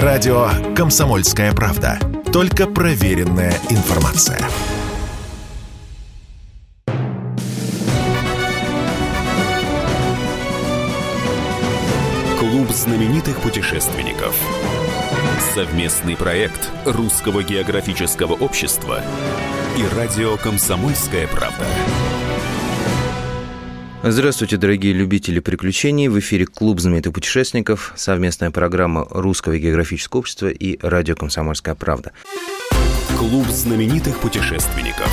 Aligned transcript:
Радио 0.00 0.48
«Комсомольская 0.74 1.52
правда». 1.52 1.98
Только 2.32 2.66
проверенная 2.66 3.52
информация. 3.68 4.38
Клуб 12.38 12.70
знаменитых 12.70 13.36
путешественников. 13.42 14.34
Совместный 15.54 16.16
проект 16.16 16.70
Русского 16.86 17.42
географического 17.42 18.32
общества 18.32 19.02
и 19.76 19.84
радио 19.94 20.38
«Комсомольская 20.38 21.28
правда». 21.28 21.66
Здравствуйте, 24.04 24.56
дорогие 24.56 24.92
любители 24.92 25.38
приключений. 25.38 26.08
В 26.08 26.18
эфире 26.18 26.44
Клуб 26.44 26.80
знаменитых 26.80 27.12
путешественников, 27.12 27.92
совместная 27.94 28.50
программа 28.50 29.06
Русского 29.08 29.56
географического 29.56 30.18
общества 30.18 30.48
и 30.48 30.76
радио 30.82 31.14
«Комсомольская 31.14 31.76
правда». 31.76 32.10
Клуб 33.16 33.46
знаменитых 33.46 34.18
путешественников. 34.18 35.08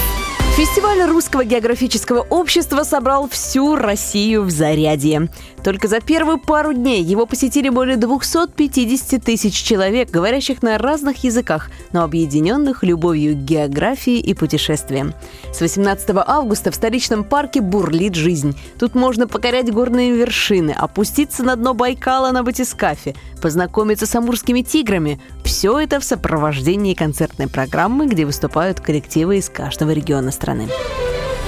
Фестиваль 0.55 1.03
Русского 1.03 1.45
географического 1.45 2.21
общества 2.21 2.83
собрал 2.83 3.29
всю 3.29 3.75
Россию 3.75 4.41
в 4.41 4.49
зарядье. 4.49 5.29
Только 5.63 5.87
за 5.87 5.99
первые 5.99 6.37
пару 6.37 6.73
дней 6.73 7.03
его 7.03 7.25
посетили 7.25 7.69
более 7.69 7.97
250 7.97 9.23
тысяч 9.23 9.53
человек, 9.53 10.09
говорящих 10.09 10.61
на 10.61 10.77
разных 10.77 11.23
языках, 11.23 11.69
но 11.91 12.03
объединенных 12.03 12.83
любовью 12.83 13.35
к 13.35 13.39
географии 13.39 14.19
и 14.19 14.33
путешествиям. 14.33 15.13
С 15.53 15.61
18 15.61 16.09
августа 16.25 16.71
в 16.71 16.75
столичном 16.75 17.23
парке 17.23 17.61
бурлит 17.61 18.15
жизнь. 18.15 18.57
Тут 18.79 18.95
можно 18.95 19.27
покорять 19.27 19.71
горные 19.71 20.11
вершины, 20.13 20.71
опуститься 20.71 21.43
на 21.43 21.55
дно 21.55 21.73
Байкала 21.73 22.31
на 22.31 22.43
батискафе, 22.43 23.15
познакомиться 23.41 24.05
с 24.05 24.15
амурскими 24.15 24.61
тиграми. 24.61 25.19
Все 25.43 25.79
это 25.79 25.99
в 25.99 26.03
сопровождении 26.03 26.93
концертной 26.93 27.47
программы, 27.47 28.07
где 28.07 28.25
выступают 28.25 28.79
коллективы 28.79 29.37
из 29.37 29.49
каждого 29.49 29.91
региона 29.91 30.31
страны. 30.31 30.69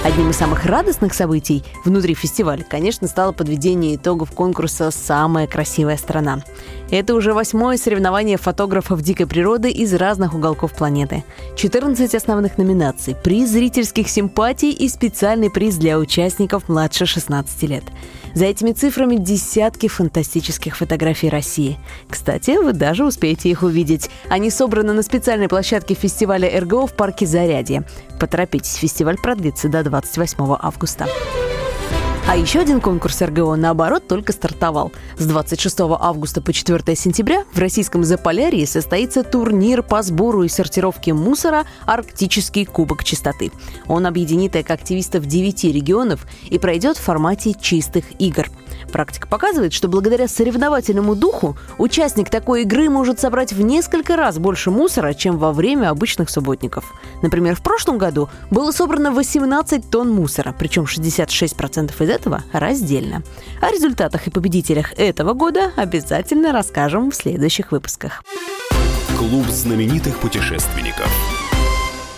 Одним 0.03 0.31
из 0.31 0.37
самых 0.37 0.65
радостных 0.65 1.13
событий 1.13 1.63
внутри 1.85 2.15
фестиваля, 2.15 2.65
конечно, 2.67 3.07
стало 3.07 3.33
подведение 3.33 3.97
итогов 3.97 4.31
конкурса 4.31 4.89
«Самая 4.89 5.45
красивая 5.45 5.95
страна». 5.95 6.43
Это 6.89 7.13
уже 7.13 7.35
восьмое 7.35 7.77
соревнование 7.77 8.37
фотографов 8.37 9.03
дикой 9.03 9.27
природы 9.27 9.69
из 9.69 9.93
разных 9.93 10.33
уголков 10.33 10.73
планеты. 10.73 11.23
14 11.55 12.15
основных 12.15 12.57
номинаций, 12.57 13.15
приз 13.15 13.51
зрительских 13.51 14.09
симпатий 14.09 14.71
и 14.71 14.89
специальный 14.89 15.51
приз 15.51 15.75
для 15.75 15.99
участников 15.99 16.67
младше 16.67 17.05
16 17.05 17.61
лет. 17.69 17.83
За 18.33 18.45
этими 18.45 18.71
цифрами 18.71 19.17
десятки 19.17 19.87
фантастических 19.87 20.77
фотографий 20.77 21.29
России. 21.29 21.77
Кстати, 22.09 22.61
вы 22.61 22.73
даже 22.73 23.05
успеете 23.05 23.49
их 23.49 23.63
увидеть. 23.63 24.09
Они 24.29 24.49
собраны 24.49 24.93
на 24.93 25.03
специальной 25.03 25.47
площадке 25.47 25.93
фестиваля 25.93 26.59
РГО 26.59 26.87
в 26.87 26.93
парке 26.93 27.25
Зарядье. 27.25 27.83
Поторопитесь, 28.19 28.75
фестиваль 28.75 29.17
продлится 29.17 29.67
до 29.69 29.83
28 29.83 30.57
августа. 30.59 31.07
А 32.31 32.37
еще 32.37 32.61
один 32.61 32.79
конкурс 32.79 33.21
РГО, 33.21 33.57
наоборот, 33.57 34.07
только 34.07 34.31
стартовал. 34.31 34.93
С 35.17 35.25
26 35.25 35.81
августа 35.81 36.41
по 36.41 36.53
4 36.53 36.95
сентября 36.95 37.43
в 37.51 37.59
российском 37.59 38.05
Заполярье 38.05 38.65
состоится 38.65 39.23
турнир 39.23 39.83
по 39.83 40.01
сбору 40.01 40.43
и 40.43 40.47
сортировке 40.47 41.11
мусора 41.13 41.65
«Арктический 41.85 42.65
кубок 42.65 43.03
чистоты». 43.03 43.51
Он 43.85 44.05
объединит 44.05 44.55
экоактивистов 44.55 45.25
9 45.25 45.65
регионов 45.65 46.25
и 46.49 46.57
пройдет 46.57 46.95
в 46.95 47.01
формате 47.01 47.53
чистых 47.53 48.05
игр– 48.17 48.47
Практика 48.91 49.27
показывает, 49.27 49.73
что 49.73 49.87
благодаря 49.87 50.27
соревновательному 50.27 51.15
духу 51.15 51.57
участник 51.77 52.29
такой 52.29 52.63
игры 52.63 52.89
может 52.89 53.19
собрать 53.19 53.53
в 53.53 53.61
несколько 53.61 54.15
раз 54.15 54.37
больше 54.37 54.71
мусора, 54.71 55.13
чем 55.13 55.37
во 55.37 55.53
время 55.53 55.89
обычных 55.89 56.29
субботников. 56.29 56.93
Например, 57.21 57.55
в 57.55 57.61
прошлом 57.61 57.97
году 57.97 58.29
было 58.49 58.71
собрано 58.71 59.11
18 59.11 59.89
тонн 59.89 60.09
мусора, 60.09 60.53
причем 60.57 60.83
66% 60.83 62.03
из 62.03 62.09
этого 62.09 62.20
раздельно. 62.51 63.23
О 63.61 63.71
результатах 63.71 64.27
и 64.27 64.31
победителях 64.31 64.93
этого 64.97 65.33
года 65.33 65.71
обязательно 65.75 66.51
расскажем 66.51 67.11
в 67.11 67.15
следующих 67.15 67.71
выпусках. 67.71 68.23
Клуб 69.17 69.45
знаменитых 69.47 70.17
путешественников. 70.19 71.09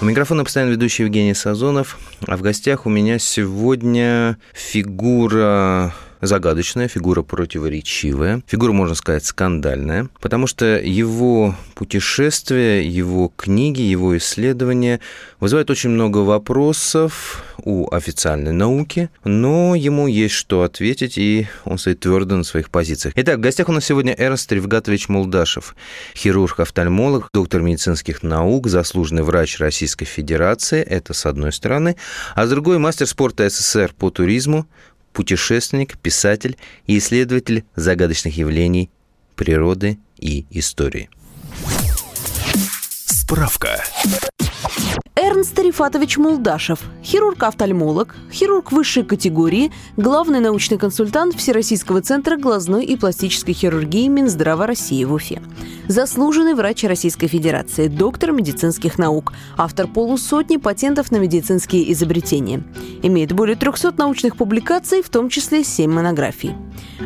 У 0.02 0.06
микрофона 0.06 0.44
постоянно 0.44 0.72
ведущий 0.72 1.04
Евгений 1.04 1.34
Сазонов, 1.34 1.98
а 2.28 2.36
в 2.36 2.42
гостях 2.42 2.86
у 2.86 2.90
меня 2.90 3.20
сегодня 3.20 4.38
фигура 4.54 5.94
загадочная, 6.26 6.88
фигура 6.88 7.22
противоречивая, 7.22 8.42
фигура, 8.48 8.72
можно 8.72 8.96
сказать, 8.96 9.26
скандальная, 9.26 10.10
потому 10.22 10.48
что 10.48 10.80
его 10.80 11.56
путешествия, 11.76 12.88
его 12.88 13.32
книги, 13.36 13.82
его 13.82 14.18
исследования 14.18 15.00
вызывают 15.40 15.70
очень 15.70 15.90
много 15.90 16.20
вопросов 16.20 17.44
у 17.58 17.94
официальной 17.94 18.52
науки, 18.52 19.10
но 19.24 19.76
ему 19.76 20.08
есть 20.08 20.36
что 20.36 20.64
ответить, 20.64 21.18
и 21.18 21.48
он 21.66 21.78
стоит 21.78 22.00
твердо 22.00 22.36
на 22.36 22.44
своих 22.44 22.70
позициях. 22.70 23.14
Итак, 23.18 23.38
в 23.38 23.42
гостях 23.42 23.70
у 23.70 23.72
нас 23.72 23.86
сегодня 23.86 24.16
Эрнст 24.18 24.52
Ревгатович 24.52 25.10
Молдашев, 25.10 25.76
хирург-офтальмолог, 26.16 27.28
доктор 27.34 27.62
медицинских 27.62 28.24
наук, 28.24 28.68
заслуженный 28.68 29.24
врач 29.24 29.60
Российской 29.60 30.06
Федерации, 30.06 30.82
это 30.82 31.14
с 31.14 31.26
одной 31.26 31.52
стороны, 31.52 31.96
а 32.36 32.46
с 32.46 32.50
другой 32.50 32.80
мастер 32.80 33.08
спорта 33.08 33.50
СССР 33.50 33.94
по 33.98 34.10
туризму, 34.10 34.68
путешественник, 35.14 35.98
писатель 35.98 36.58
и 36.88 36.98
исследователь 36.98 37.64
загадочных 37.76 38.36
явлений 38.38 38.90
природы 39.36 39.98
и 40.20 40.46
истории. 40.52 41.10
Справка. 43.06 43.84
Эрнст 45.16 45.58
Рифатович 45.58 46.18
Мулдашев, 46.18 46.80
хирург-офтальмолог, 47.04 48.16
хирург 48.32 48.72
высшей 48.72 49.04
категории, 49.04 49.72
главный 49.96 50.40
научный 50.40 50.78
консультант 50.78 51.36
Всероссийского 51.36 52.02
центра 52.02 52.36
глазной 52.36 52.84
и 52.84 52.96
пластической 52.96 53.54
хирургии 53.54 54.08
Минздрава 54.08 54.68
России 54.68 55.04
в 55.04 55.14
Уфе. 55.14 55.42
Заслуженный 55.88 56.56
врач 56.56 56.84
Российской 56.84 57.28
Федерации, 57.28 57.88
доктор 57.88 58.32
медицинских 58.32 58.98
наук, 58.98 59.34
автор 59.58 59.88
полусотни 59.88 60.58
патентов 60.58 61.12
на 61.12 61.18
медицинские 61.18 61.92
изобретения. 61.94 62.64
Имеет 63.02 63.34
более 63.34 63.56
300 63.56 63.94
научных 63.98 64.36
публикаций, 64.36 65.02
в 65.02 65.10
том 65.10 65.30
числе 65.30 65.64
7 65.64 65.92
монографий. 65.92 66.56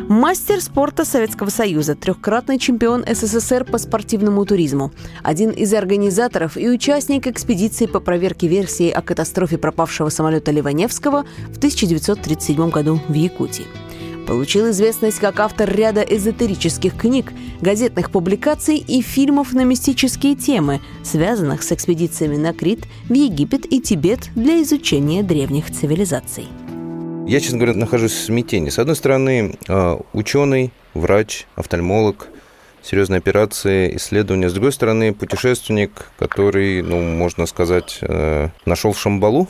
Мастер 0.08 0.60
спорта 0.60 1.04
Советского 1.04 1.50
Союза, 1.50 1.94
трехкратный 1.94 2.58
чемпион 2.58 3.04
СССР 3.06 3.64
по 3.64 3.78
спортивному 3.78 4.44
туризму, 4.46 4.92
один 5.22 5.50
из 5.50 5.74
организаторов 5.74 6.56
и 6.56 6.68
участник 6.68 7.26
экспедиции 7.48 7.86
по 7.86 8.00
проверке 8.00 8.46
версии 8.46 8.90
о 8.90 9.00
катастрофе 9.00 9.56
пропавшего 9.56 10.10
самолета 10.10 10.50
Ливаневского 10.50 11.24
в 11.50 11.56
1937 11.56 12.68
году 12.68 13.00
в 13.08 13.14
Якутии. 13.14 13.64
Получил 14.26 14.68
известность 14.68 15.18
как 15.18 15.40
автор 15.40 15.74
ряда 15.74 16.02
эзотерических 16.02 16.94
книг, 16.94 17.32
газетных 17.62 18.10
публикаций 18.10 18.76
и 18.76 19.00
фильмов 19.00 19.54
на 19.54 19.64
мистические 19.64 20.36
темы, 20.36 20.82
связанных 21.02 21.62
с 21.62 21.72
экспедициями 21.72 22.36
на 22.36 22.52
Крит, 22.52 22.84
в 23.08 23.14
Египет 23.14 23.64
и 23.72 23.80
Тибет 23.80 24.28
для 24.34 24.60
изучения 24.60 25.22
древних 25.22 25.70
цивилизаций. 25.70 26.48
Я, 27.26 27.40
честно 27.40 27.56
говоря, 27.56 27.78
нахожусь 27.78 28.12
в 28.12 28.24
смятении. 28.24 28.68
С 28.68 28.78
одной 28.78 28.96
стороны, 28.96 29.56
а, 29.68 29.98
ученый, 30.12 30.70
врач, 30.92 31.46
офтальмолог, 31.54 32.28
серьезные 32.88 33.18
операции, 33.18 33.94
исследования. 33.96 34.48
С 34.48 34.54
другой 34.54 34.72
стороны, 34.72 35.12
путешественник, 35.12 35.90
который, 36.18 36.82
ну, 36.82 37.02
можно 37.02 37.44
сказать, 37.46 37.98
э, 38.00 38.48
нашел 38.64 38.92
в 38.92 38.98
Шамбалу. 38.98 39.46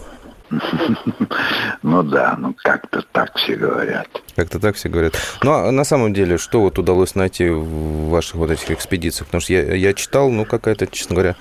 Ну 1.83 2.03
да, 2.03 2.37
ну 2.39 2.55
как-то 2.57 3.03
так 3.13 3.37
все 3.37 3.55
говорят. 3.55 4.09
Как-то 4.35 4.59
так 4.59 4.77
все 4.77 4.89
говорят. 4.89 5.15
Ну, 5.43 5.53
а 5.53 5.71
на 5.71 5.85
самом 5.85 6.15
деле, 6.15 6.39
что 6.39 6.63
вот 6.63 6.79
удалось 6.79 7.15
найти 7.15 7.49
в 7.51 8.09
ваших 8.09 8.37
вот 8.37 8.51
этих 8.51 8.71
экспедициях? 8.71 9.27
Потому 9.27 9.43
что 9.43 9.53
я, 9.53 9.75
я 9.75 9.93
читал, 9.95 10.31
ну, 10.31 10.45
какая-то, 10.45 10.87
честно 10.87 11.15
говоря, 11.15 11.37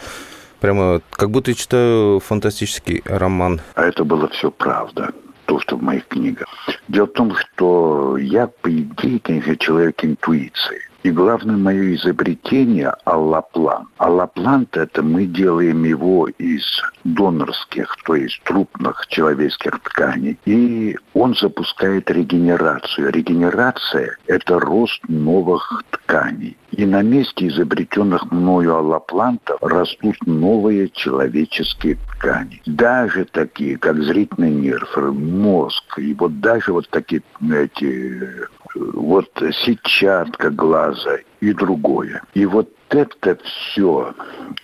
прямо 0.59 1.01
как 1.11 1.31
будто 1.31 1.51
я 1.51 1.55
читаю 1.55 2.19
фантастический 2.19 3.01
роман. 3.05 3.61
А 3.75 3.85
это 3.85 4.03
было 4.03 4.27
все 4.27 4.51
правда 4.51 5.11
то, 5.45 5.59
что 5.61 5.77
в 5.77 5.81
моих 5.81 6.05
книгах. 6.07 6.47
Дело 6.89 7.05
в 7.05 7.13
том, 7.13 7.33
что 7.35 8.17
я, 8.17 8.47
по 8.47 8.69
идее, 8.69 9.19
конечно, 9.19 9.55
человек 9.55 10.03
интуиции. 10.03 10.86
И 11.03 11.11
главное 11.11 11.57
мое 11.57 11.95
изобретение– 11.95 12.93
аллоплан. 13.05 13.87
Аллоплан– 13.97 14.67
это 14.71 15.03
мы 15.03 15.25
делаем 15.25 15.83
его 15.83 16.27
из 16.27 16.63
донорских, 17.03 17.95
то 18.05 18.15
есть 18.15 18.41
трупных 18.43 19.07
человеческих 19.07 19.79
тканей. 19.81 20.37
И 20.45 20.97
он 21.13 21.35
запускает 21.35 22.09
регенерацию. 22.09 23.11
Регенерация– 23.11 24.17
это 24.27 24.59
рост 24.59 25.01
новых 25.07 25.83
тканей. 25.91 26.57
И 26.71 26.85
на 26.85 27.01
месте 27.01 27.47
изобретенных 27.47 28.29
мною 28.31 28.75
аллоплантов 28.75 29.57
растут 29.61 30.15
новые 30.25 30.89
человеческие 30.89 31.95
ткани. 31.95 32.61
Даже 32.65 33.25
такие, 33.25 33.77
как 33.77 34.01
зрительный 34.03 34.51
нерв, 34.51 34.97
мозг, 34.97 35.97
и 35.97 36.13
вот 36.13 36.39
даже 36.39 36.73
вот 36.73 36.89
такие 36.89 37.21
эти 37.41 38.47
вот 38.93 39.29
сетчатка 39.63 40.49
глаза 40.49 41.17
и 41.39 41.53
другое. 41.53 42.21
И 42.33 42.45
вот 42.45 42.69
это 42.89 43.37
все 43.43 44.13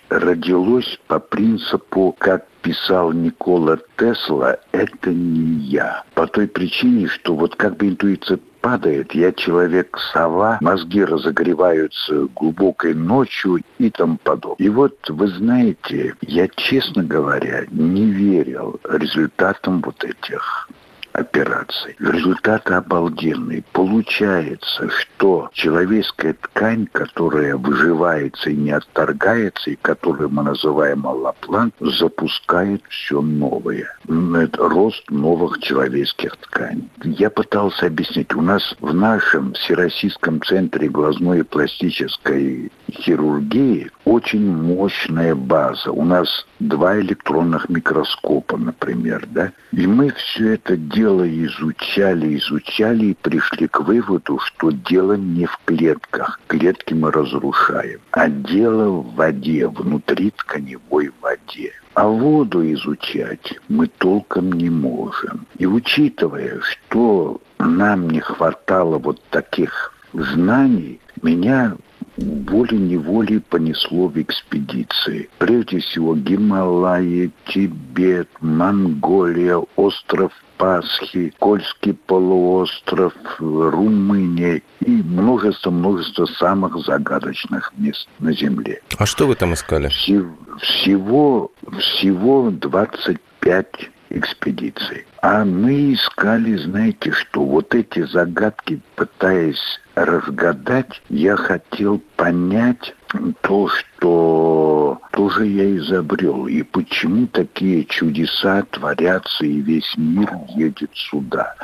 родилось 0.08 0.98
по 1.06 1.18
принципу, 1.18 2.14
как 2.18 2.46
писал 2.62 3.12
Никола 3.12 3.78
Тесла, 3.96 4.56
это 4.72 5.10
не 5.10 5.60
я. 5.66 6.02
По 6.14 6.26
той 6.26 6.48
причине, 6.48 7.08
что 7.08 7.34
вот 7.34 7.56
как 7.56 7.76
бы 7.76 7.88
интуиция 7.88 8.38
падает, 8.62 9.12
я 9.14 9.30
человек-сова, 9.32 10.56
мозги 10.62 11.04
разогреваются 11.04 12.26
глубокой 12.34 12.94
ночью 12.94 13.60
и 13.76 13.90
тому 13.90 14.16
подобное. 14.24 14.66
И 14.66 14.70
вот, 14.70 14.96
вы 15.10 15.28
знаете, 15.28 16.14
я, 16.22 16.48
честно 16.48 17.04
говоря, 17.04 17.66
не 17.70 18.06
верил 18.06 18.80
результатам 18.84 19.82
вот 19.82 20.02
этих 20.02 20.70
операций. 21.14 21.96
Результаты 21.98 22.74
обалденные. 22.74 23.64
Получается, 23.72 24.90
что 24.90 25.48
человеческая 25.52 26.34
ткань, 26.34 26.88
которая 26.92 27.56
выживается 27.56 28.50
и 28.50 28.56
не 28.56 28.72
отторгается, 28.72 29.70
и 29.70 29.76
которую 29.76 30.30
мы 30.30 30.42
называем 30.42 31.06
аллоплан, 31.06 31.72
запускает 31.80 32.82
все 32.88 33.20
новое. 33.20 33.96
Это 34.06 34.68
рост 34.68 35.08
новых 35.10 35.60
человеческих 35.60 36.36
тканей. 36.36 36.90
Я 37.04 37.30
пытался 37.30 37.86
объяснить. 37.86 38.34
У 38.34 38.42
нас 38.42 38.76
в 38.80 38.92
нашем 38.92 39.52
Всероссийском 39.54 40.42
центре 40.42 40.88
глазной 40.88 41.40
и 41.40 41.42
пластической 41.42 42.72
хирургии 42.90 43.90
очень 44.04 44.50
мощная 44.50 45.34
база. 45.34 45.90
У 45.90 46.04
нас 46.04 46.46
два 46.60 46.98
электронных 47.00 47.68
микроскопа, 47.68 48.56
например, 48.56 49.26
да, 49.30 49.52
и 49.72 49.86
мы 49.86 50.10
все 50.10 50.54
это 50.54 50.76
дело 50.76 51.26
изучали, 51.44 52.36
изучали 52.36 53.06
и 53.06 53.14
пришли 53.14 53.68
к 53.68 53.80
выводу, 53.80 54.38
что 54.38 54.70
дело 54.70 55.14
не 55.14 55.46
в 55.46 55.58
клетках. 55.64 56.40
Клетки 56.46 56.94
мы 56.94 57.10
разрушаем, 57.10 58.00
а 58.10 58.28
дело 58.28 58.90
в 58.90 59.14
воде, 59.14 59.68
внутри 59.68 60.30
тканевой 60.30 61.10
воде. 61.20 61.72
А 61.94 62.08
воду 62.08 62.60
изучать 62.72 63.54
мы 63.68 63.86
толком 63.86 64.52
не 64.52 64.68
можем. 64.68 65.46
И 65.58 65.66
учитывая, 65.66 66.60
что 66.60 67.40
нам 67.58 68.10
не 68.10 68.20
хватало 68.20 68.98
вот 68.98 69.22
таких 69.30 69.94
знаний, 70.12 71.00
меня 71.22 71.76
волей-неволей 72.16 73.40
понесло 73.40 74.08
в 74.08 74.20
экспедиции. 74.20 75.28
Прежде 75.38 75.80
всего 75.80 76.14
Гималаи, 76.14 77.30
Тибет, 77.46 78.28
Монголия, 78.40 79.62
остров 79.76 80.32
Пасхи, 80.56 81.32
Кольский 81.40 81.94
полуостров, 81.94 83.12
Румыния 83.38 84.62
и 84.80 84.90
множество-множество 84.90 86.26
самых 86.26 86.78
загадочных 86.78 87.72
мест 87.76 88.08
на 88.20 88.32
Земле. 88.32 88.80
А 88.98 89.06
что 89.06 89.26
вы 89.26 89.34
там 89.34 89.54
искали? 89.54 89.88
Всего, 89.88 91.50
всего 91.78 92.50
25 92.50 93.66
экспедиций. 94.10 95.06
А 95.22 95.44
мы 95.44 95.94
искали, 95.94 96.56
знаете 96.56 97.10
что, 97.10 97.44
вот 97.44 97.74
эти 97.74 98.06
загадки, 98.06 98.80
пытаясь 98.94 99.80
разгадать, 99.94 101.02
я 101.08 101.36
хотел 101.36 102.00
понять 102.16 102.94
то, 103.42 103.68
что 103.68 105.00
тоже 105.12 105.46
я 105.46 105.76
изобрел, 105.76 106.46
и 106.46 106.62
почему 106.62 107.26
такие 107.26 107.84
чудеса 107.84 108.64
творятся, 108.70 109.44
и 109.44 109.60
весь 109.60 109.94
мир 109.96 110.30
едет 110.48 110.90
сюда. 110.94 111.54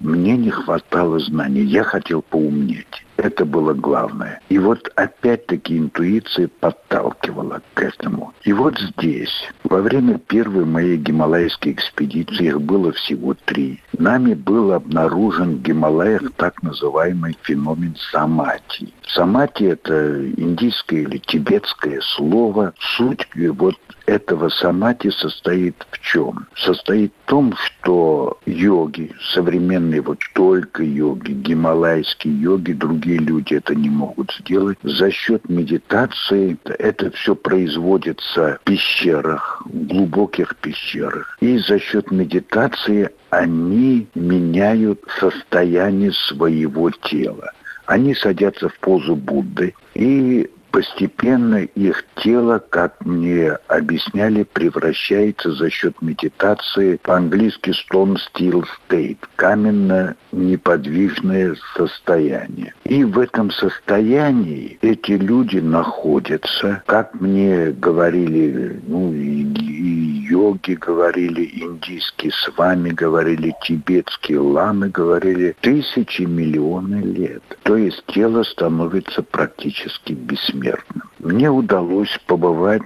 Мне 0.00 0.36
не 0.36 0.50
хватало 0.50 1.18
знаний, 1.18 1.62
я 1.62 1.84
хотел 1.84 2.22
поумнеть. 2.22 3.04
Это 3.22 3.44
было 3.44 3.74
главное. 3.74 4.40
И 4.48 4.58
вот 4.58 4.90
опять-таки 4.96 5.76
интуиция 5.76 6.48
подталкивала 6.48 7.60
к 7.74 7.82
этому. 7.82 8.32
И 8.44 8.54
вот 8.54 8.78
здесь, 8.78 9.46
во 9.62 9.82
время 9.82 10.18
первой 10.18 10.64
моей 10.64 10.96
гималайской 10.96 11.72
экспедиции, 11.72 12.46
их 12.46 12.62
было 12.62 12.92
всего 12.92 13.34
три, 13.44 13.82
нами 13.98 14.32
был 14.32 14.72
обнаружен 14.72 15.56
в 15.56 15.62
Гималаях 15.62 16.22
так 16.36 16.62
называемый 16.62 17.36
феномен 17.42 17.94
самати. 18.10 18.94
Самати– 19.14 19.64
это 19.64 20.24
индийское 20.36 21.00
или 21.00 21.18
тибетское 21.18 22.00
слово. 22.00 22.72
Суть 22.78 23.28
вот 23.34 23.76
этого 24.06 24.48
самати 24.48 25.10
состоит 25.10 25.86
в 25.90 25.98
чем? 26.00 26.46
Состоит 26.56 27.12
том, 27.30 27.54
что 27.54 28.40
йоги, 28.44 29.12
современные 29.32 30.00
вот 30.00 30.18
только 30.34 30.82
йоги, 30.82 31.30
гималайские 31.30 32.34
йоги, 32.40 32.72
другие 32.72 33.18
люди 33.18 33.54
это 33.54 33.72
не 33.72 33.88
могут 33.88 34.32
сделать. 34.40 34.76
За 34.82 35.12
счет 35.12 35.48
медитации 35.48 36.58
это 36.64 37.12
все 37.12 37.36
производится 37.36 38.58
в 38.60 38.64
пещерах, 38.64 39.62
в 39.64 39.86
глубоких 39.86 40.56
пещерах. 40.56 41.38
И 41.40 41.56
за 41.58 41.78
счет 41.78 42.10
медитации 42.10 43.10
они 43.30 44.08
меняют 44.16 45.00
состояние 45.20 46.10
своего 46.10 46.90
тела. 46.90 47.52
Они 47.86 48.12
садятся 48.16 48.68
в 48.68 48.76
позу 48.80 49.14
Будды 49.14 49.74
и 49.94 50.50
постепенно 50.70 51.56
их 51.56 52.06
тело, 52.16 52.62
как 52.70 53.04
мне 53.04 53.58
объясняли, 53.68 54.44
превращается 54.44 55.52
за 55.52 55.68
счет 55.70 56.00
медитации 56.00 56.98
по-английски 57.02 57.70
stone 57.70 58.16
still 58.16 58.64
state, 58.88 59.18
каменно-неподвижное 59.36 61.56
состояние. 61.76 62.72
И 62.84 63.04
в 63.04 63.18
этом 63.18 63.50
состоянии 63.50 64.78
эти 64.82 65.12
люди 65.12 65.58
находятся, 65.58 66.82
как 66.86 67.20
мне 67.20 67.72
говорили, 67.72 68.80
ну, 68.86 69.12
и, 69.12 69.42
и 69.42 70.26
йоги 70.30 70.74
говорили, 70.74 71.50
индийские 71.52 72.32
с 72.32 72.50
вами 72.56 72.90
говорили, 72.90 73.52
тибетские 73.62 74.38
ламы 74.38 74.88
говорили, 74.88 75.56
тысячи, 75.60 76.22
миллионы 76.22 77.02
лет. 77.02 77.42
То 77.62 77.76
есть 77.76 78.04
тело 78.06 78.44
становится 78.44 79.22
практически 79.22 80.12
бессмертным 80.12 80.59
бессмертным. 80.60 81.10
Мне 81.18 81.50
удалось 81.50 82.18
побывать 82.26 82.82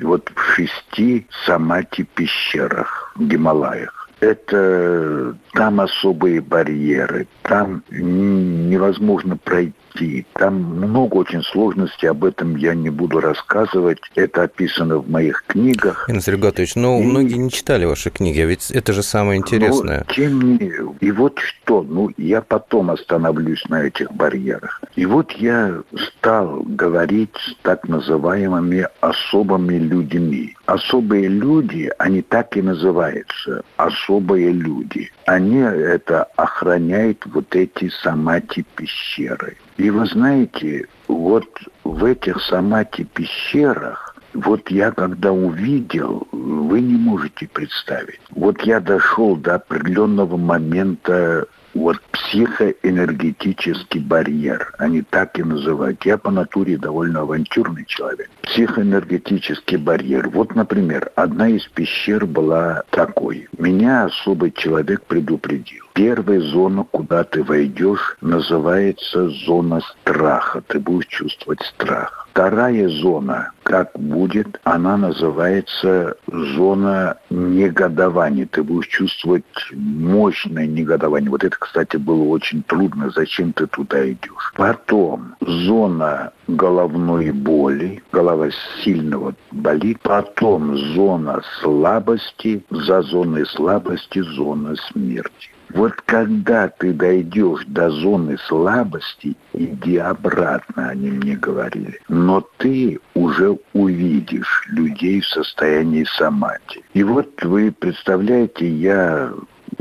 вот 0.00 0.30
в 0.34 0.40
шести 0.54 1.26
самати 1.44 2.04
пещерах 2.14 3.12
в 3.16 3.26
Гималаях. 3.26 4.08
Это 4.20 5.36
там 5.52 5.80
особые 5.80 6.40
барьеры, 6.40 7.26
там 7.42 7.82
невозможно 7.90 9.36
пройти 9.36 9.74
идти. 9.92 10.26
Там 10.34 10.54
много 10.54 11.16
очень 11.16 11.42
сложностей, 11.42 12.08
об 12.08 12.24
этом 12.24 12.56
я 12.56 12.74
не 12.74 12.90
буду 12.90 13.20
рассказывать. 13.20 13.98
Это 14.14 14.44
описано 14.44 14.98
в 14.98 15.10
моих 15.10 15.44
книгах. 15.46 16.08
Инна 16.08 16.20
Регатович, 16.26 16.74
ну, 16.76 17.00
и... 17.00 17.04
многие 17.04 17.36
не 17.36 17.50
читали 17.50 17.84
ваши 17.84 18.10
книги, 18.10 18.40
а 18.40 18.46
ведь 18.46 18.70
это 18.70 18.92
же 18.92 19.02
самое 19.02 19.38
интересное. 19.38 20.04
Но, 20.08 20.14
тем 20.14 20.56
не 20.56 20.72
и 21.00 21.10
вот 21.10 21.38
что, 21.38 21.82
ну, 21.82 22.10
я 22.16 22.40
потом 22.40 22.90
остановлюсь 22.90 23.64
на 23.68 23.82
этих 23.82 24.12
барьерах. 24.12 24.80
И 24.94 25.06
вот 25.06 25.32
я 25.32 25.82
стал 25.96 26.62
говорить 26.62 27.34
с 27.36 27.56
так 27.62 27.88
называемыми 27.88 28.86
особыми 29.00 29.74
людьми. 29.74 30.56
Особые 30.66 31.28
люди, 31.28 31.90
они 31.98 32.22
так 32.22 32.56
и 32.56 32.62
называются, 32.62 33.62
особые 33.76 34.52
люди. 34.52 35.10
Они 35.26 35.58
это 35.58 36.24
охраняют 36.36 37.24
вот 37.26 37.54
эти 37.54 37.88
самати 37.88 38.64
пещеры. 38.76 39.56
И 39.76 39.90
вы 39.90 40.06
знаете, 40.06 40.86
вот 41.08 41.46
в 41.84 42.04
этих 42.04 42.40
самати 42.42 43.04
пещерах, 43.04 44.16
вот 44.34 44.70
я 44.70 44.92
когда 44.92 45.32
увидел, 45.32 46.26
вы 46.32 46.80
не 46.80 46.94
можете 46.94 47.46
представить. 47.48 48.20
Вот 48.30 48.62
я 48.62 48.80
дошел 48.80 49.36
до 49.36 49.56
определенного 49.56 50.36
момента 50.36 51.46
вот 51.74 52.00
психоэнергетический 52.12 54.00
барьер. 54.00 54.72
Они 54.78 55.02
так 55.02 55.38
и 55.38 55.42
называют. 55.42 56.04
Я 56.04 56.18
по 56.18 56.30
натуре 56.30 56.76
довольно 56.76 57.20
авантюрный 57.20 57.84
человек. 57.86 58.30
Психоэнергетический 58.42 59.76
барьер. 59.76 60.28
Вот, 60.28 60.54
например, 60.54 61.10
одна 61.14 61.48
из 61.48 61.66
пещер 61.66 62.26
была 62.26 62.82
такой. 62.90 63.48
Меня 63.58 64.04
особый 64.04 64.52
человек 64.52 65.04
предупредил. 65.04 65.84
Первая 65.94 66.40
зона, 66.40 66.84
куда 66.90 67.24
ты 67.24 67.42
войдешь, 67.42 68.16
называется 68.20 69.28
зона 69.28 69.80
страха. 69.80 70.62
Ты 70.66 70.78
будешь 70.78 71.06
чувствовать 71.06 71.62
страх. 71.62 72.21
Вторая 72.32 72.88
зона, 72.88 73.52
как 73.62 73.90
будет, 73.94 74.58
она 74.64 74.96
называется 74.96 76.16
зона 76.26 77.18
негодования. 77.28 78.48
Ты 78.50 78.62
будешь 78.62 78.88
чувствовать 78.88 79.44
мощное 79.72 80.66
негодование. 80.66 81.28
Вот 81.28 81.44
это, 81.44 81.54
кстати, 81.58 81.98
было 81.98 82.22
очень 82.24 82.62
трудно. 82.62 83.10
Зачем 83.10 83.52
ты 83.52 83.66
туда 83.66 84.10
идешь? 84.10 84.54
Потом 84.56 85.34
зона 85.42 86.32
головной 86.48 87.32
боли, 87.32 88.02
голова 88.10 88.48
сильно 88.82 89.18
вот 89.18 89.34
болит. 89.50 90.00
Потом 90.00 90.78
зона 90.94 91.42
слабости, 91.60 92.64
за 92.70 93.02
зоной 93.02 93.44
слабости 93.44 94.20
зона 94.20 94.74
смерти. 94.90 95.51
Вот 95.74 95.94
когда 96.02 96.68
ты 96.68 96.92
дойдешь 96.92 97.64
до 97.66 97.90
зоны 97.90 98.36
слабости, 98.46 99.36
иди 99.52 99.96
обратно, 99.96 100.88
они 100.90 101.10
мне 101.10 101.36
говорили. 101.36 102.00
Но 102.08 102.46
ты 102.58 103.00
уже 103.14 103.58
увидишь 103.72 104.64
людей 104.68 105.20
в 105.20 105.26
состоянии 105.26 106.04
самати. 106.04 106.84
И 106.92 107.02
вот 107.02 107.42
вы 107.42 107.72
представляете, 107.72 108.68
я 108.68 109.32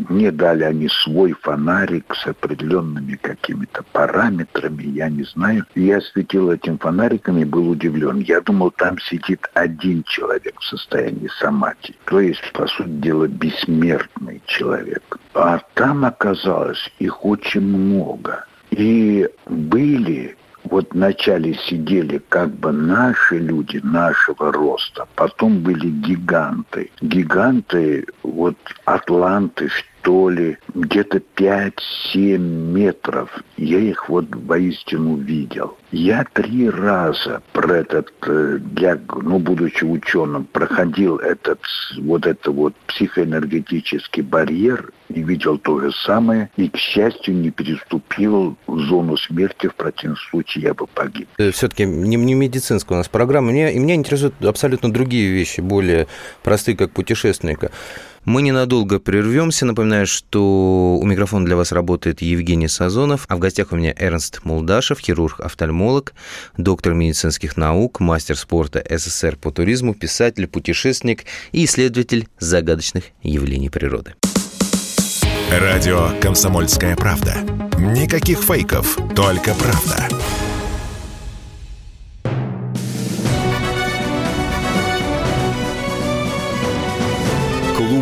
мне 0.10 0.32
дали 0.32 0.64
они 0.64 0.90
свой 0.90 1.34
фонарик 1.34 2.16
с 2.16 2.28
определенными 2.28 3.16
какими-то 3.16 3.84
параметрами, 3.92 4.84
я 4.84 5.10
не 5.10 5.24
знаю. 5.24 5.66
Я 5.76 6.02
светил 6.02 6.52
этим 6.52 6.78
фонариком 6.78 7.38
и 7.38 7.46
был 7.46 7.70
удивлен. 7.70 8.20
Я 8.20 8.42
думал, 8.42 8.72
там 8.72 8.98
сидит 9.00 9.50
один 9.54 10.04
человек 10.04 10.60
в 10.60 10.66
состоянии 10.66 11.30
самати. 11.40 11.96
То 12.06 12.20
есть, 12.20 12.52
по 12.54 12.68
сути 12.68 12.90
дела, 12.90 13.28
бессмертный 13.28 14.42
человек. 14.46 15.18
А 15.34 15.60
там 15.74 16.06
оказалось 16.06 16.92
их 17.00 17.26
очень 17.26 17.62
много. 17.62 18.46
И 18.72 19.28
были 19.48 20.38
вот 20.64 20.94
вначале 20.94 21.56
сидели 21.56 22.22
как 22.30 22.52
бы 22.52 22.72
наши 22.72 23.40
люди 23.40 23.80
нашего 23.84 24.52
роста, 24.52 25.08
потом 25.16 25.60
были 25.60 25.90
гиганты. 25.90 26.92
Гиганты, 27.02 28.06
вот 28.24 28.58
атланты, 28.86 29.70
что 30.02 30.30
ли, 30.30 30.58
где-то 30.74 31.22
5-7 31.36 32.38
метров. 32.38 33.30
Я 33.58 33.80
их 33.80 34.10
вот 34.10 34.26
воистину 34.32 35.18
видел. 35.18 35.78
Я 35.92 36.26
три 36.34 36.70
раза 36.70 37.42
про 37.52 37.78
этот, 37.78 38.12
э, 38.26 38.58
для, 38.60 38.98
ну, 39.22 39.40
будучи 39.40 39.84
ученым, 39.84 40.46
проходил 40.46 41.18
этот, 41.18 41.60
вот 42.00 42.26
это 42.26 42.52
вот 42.52 42.76
психоэнергетический 42.88 44.24
барьер 44.24 44.92
и 45.10 45.22
видел 45.22 45.58
то 45.58 45.80
же 45.82 45.92
самое, 45.92 46.50
и, 46.56 46.70
к 46.70 46.78
счастью, 46.78 47.36
не 47.36 47.52
переступил 47.52 48.58
зону 48.68 49.18
смерти, 49.18 49.68
в 49.68 49.76
противном 49.76 50.18
случае 50.18 50.64
я 50.66 50.74
бы 50.74 50.88
погиб. 50.88 51.28
Э, 51.38 51.52
Все-таки 51.52 51.86
не, 51.86 52.16
не 52.16 52.34
медицинская 52.34 52.96
у 52.96 53.00
нас 53.00 53.10
программа. 53.10 53.52
Меня, 53.52 53.70
и 53.70 53.78
меня 53.78 53.96
интересуют 53.96 54.34
абсолютно 54.44 54.92
другие 54.92 55.30
вещи, 55.30 55.60
более 55.60 56.08
простые, 56.42 56.78
как 56.78 56.92
путешественника. 56.92 57.72
Мы 58.26 58.44
ненадолго 58.44 59.00
прервемся. 59.00 59.66
Напоминаю, 59.66 60.06
что 60.06 60.98
у 61.02 61.06
микрофона 61.06 61.46
для 61.46 61.56
вас 61.56 61.72
работает 61.72 62.22
Евгений 62.22 62.68
Сазонов, 62.68 63.26
а 63.28 63.36
в 63.36 63.40
гостях 63.40 63.72
у 63.72 63.76
меня 63.76 63.94
Эрнст 63.98 64.42
Мулдашев, 64.44 65.00
хирург-офтальмолог, 65.00 66.14
доктор 66.58 66.94
медицинских 66.94 67.58
наук, 67.58 68.00
мастер 68.00 68.38
спорта 68.38 68.84
СССР 68.88 69.38
по 69.38 69.52
туризму, 69.52 69.96
писатель, 69.96 70.48
путешественник 70.48 71.26
и 71.52 71.66
исследователь 71.66 72.28
загадочных 72.40 73.06
явлений 73.24 73.70
природы. 73.70 74.14
Радио 75.52 76.12
«Комсомольская 76.22 76.96
правда». 76.96 77.36
Никаких 77.78 78.40
фейков, 78.40 78.98
только 79.16 79.54
правда. 79.56 80.08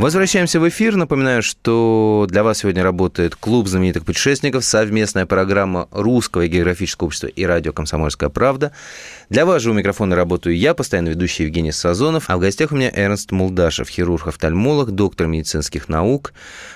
Возвращаемся 0.00 0.60
в 0.60 0.66
эфир. 0.66 0.96
Напоминаю, 0.96 1.42
что 1.42 2.26
для 2.26 2.42
вас 2.42 2.60
сегодня 2.60 2.82
работает 2.82 3.36
Клуб 3.36 3.68
знаменитых 3.68 4.06
путешественников, 4.06 4.64
совместная 4.64 5.26
программа 5.26 5.88
Русского 5.90 6.48
географического 6.48 7.08
общества 7.08 7.26
и 7.26 7.44
радио 7.44 7.74
«Комсомольская 7.74 8.30
правда». 8.30 8.72
Для 9.28 9.44
вас 9.44 9.60
же 9.60 9.70
у 9.70 9.74
микрофона 9.74 10.16
работаю 10.16 10.56
я, 10.56 10.72
постоянно 10.72 11.10
ведущий 11.10 11.44
Евгений 11.44 11.70
Сазонов, 11.70 12.30
а 12.30 12.38
в 12.38 12.40
гостях 12.40 12.72
у 12.72 12.76
меня 12.76 12.90
Эрнст 12.92 13.30
Мулдашев, 13.30 13.90
хирург-офтальмолог, 13.90 14.90
доктор 14.92 15.26
медицинских 15.26 15.90
наук, 15.90 16.32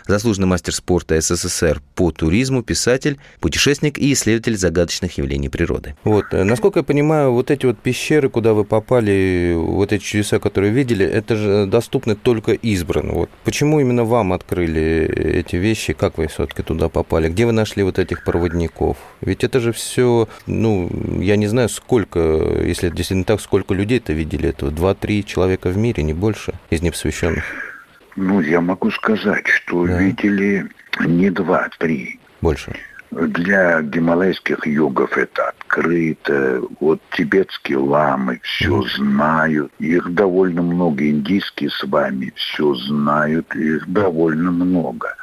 заслуженный 0.06 0.46
мастер 0.46 0.74
спорта 0.74 1.18
СССР 1.18 1.80
по 1.94 2.10
туризму, 2.10 2.62
писатель, 2.62 3.18
путешественник 3.40 3.98
и 3.98 4.12
исследователь 4.12 4.58
загадочных 4.58 5.16
явлений 5.16 5.48
природы. 5.48 5.96
Вот, 6.04 6.26
э, 6.32 6.44
насколько 6.44 6.80
я 6.80 6.82
понимаю, 6.82 7.32
вот 7.32 7.50
эти 7.50 7.64
вот 7.64 7.78
пещеры, 7.78 8.28
куда 8.28 8.52
вы 8.52 8.64
попали, 8.66 9.54
вот 9.56 9.94
эти 9.94 10.02
чудеса, 10.02 10.38
которые 10.38 10.74
видели, 10.74 11.06
это 11.06 11.36
же 11.36 11.64
доступны 11.66 12.16
только 12.16 12.52
избранным. 12.52 13.13
Вот 13.14 13.30
почему 13.44 13.78
именно 13.78 14.02
вам 14.02 14.32
открыли 14.32 15.08
эти 15.14 15.54
вещи, 15.54 15.92
как 15.92 16.18
вы 16.18 16.26
все-таки 16.26 16.64
туда 16.64 16.88
попали, 16.88 17.28
где 17.28 17.46
вы 17.46 17.52
нашли 17.52 17.84
вот 17.84 18.00
этих 18.00 18.24
проводников? 18.24 18.96
Ведь 19.20 19.44
это 19.44 19.60
же 19.60 19.72
все, 19.72 20.28
ну, 20.48 20.90
я 21.20 21.36
не 21.36 21.46
знаю, 21.46 21.68
сколько 21.68 22.18
если 22.18 22.88
это 22.88 22.96
действительно 22.96 23.24
так, 23.24 23.40
сколько 23.40 23.72
людей 23.72 23.98
это 23.98 24.12
видели 24.12 24.48
этого? 24.48 24.72
Два-три 24.72 25.24
человека 25.24 25.68
в 25.68 25.76
мире, 25.76 26.02
не 26.02 26.12
больше, 26.12 26.54
из 26.70 26.82
непосвященных? 26.82 27.44
Ну, 28.16 28.40
я 28.40 28.60
могу 28.60 28.90
сказать, 28.90 29.46
что 29.46 29.86
да. 29.86 29.96
видели 30.02 30.66
не 31.06 31.30
два-три. 31.30 32.18
Больше. 32.40 32.74
Для 33.14 33.80
гималайских 33.82 34.66
йогов 34.66 35.16
это 35.16 35.50
открыто. 35.50 36.62
Вот 36.80 37.00
тибетские 37.12 37.78
ламы 37.78 38.40
все 38.42 38.82
знают. 38.82 39.72
Их 39.78 40.12
довольно 40.14 40.62
много. 40.62 41.08
Индийские 41.08 41.70
с 41.70 41.84
вами 41.84 42.32
все 42.34 42.74
знают. 42.74 43.54
Их 43.54 43.88
довольно 43.88 44.50
много. 44.50 45.14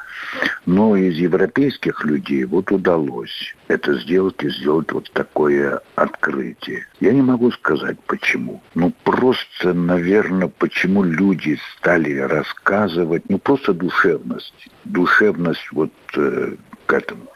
Но 0.65 0.95
из 0.95 1.17
европейских 1.17 2.05
людей 2.05 2.45
вот 2.45 2.71
удалось 2.71 3.55
это 3.67 3.93
сделать 3.99 4.41
и 4.43 4.49
сделать 4.49 4.91
вот 4.91 5.11
такое 5.11 5.81
открытие. 5.95 6.85
Я 6.99 7.11
не 7.11 7.21
могу 7.21 7.51
сказать 7.51 7.97
почему. 8.05 8.61
Ну 8.75 8.93
просто, 9.03 9.73
наверное, 9.73 10.47
почему 10.47 11.03
люди 11.03 11.59
стали 11.77 12.15
рассказывать, 12.17 13.23
ну 13.29 13.39
просто 13.39 13.73
душевность. 13.73 14.69
Душевность 14.85 15.67
вот 15.71 15.91
э, 16.15 16.55
к 16.91 16.93
этому. 16.93 17.27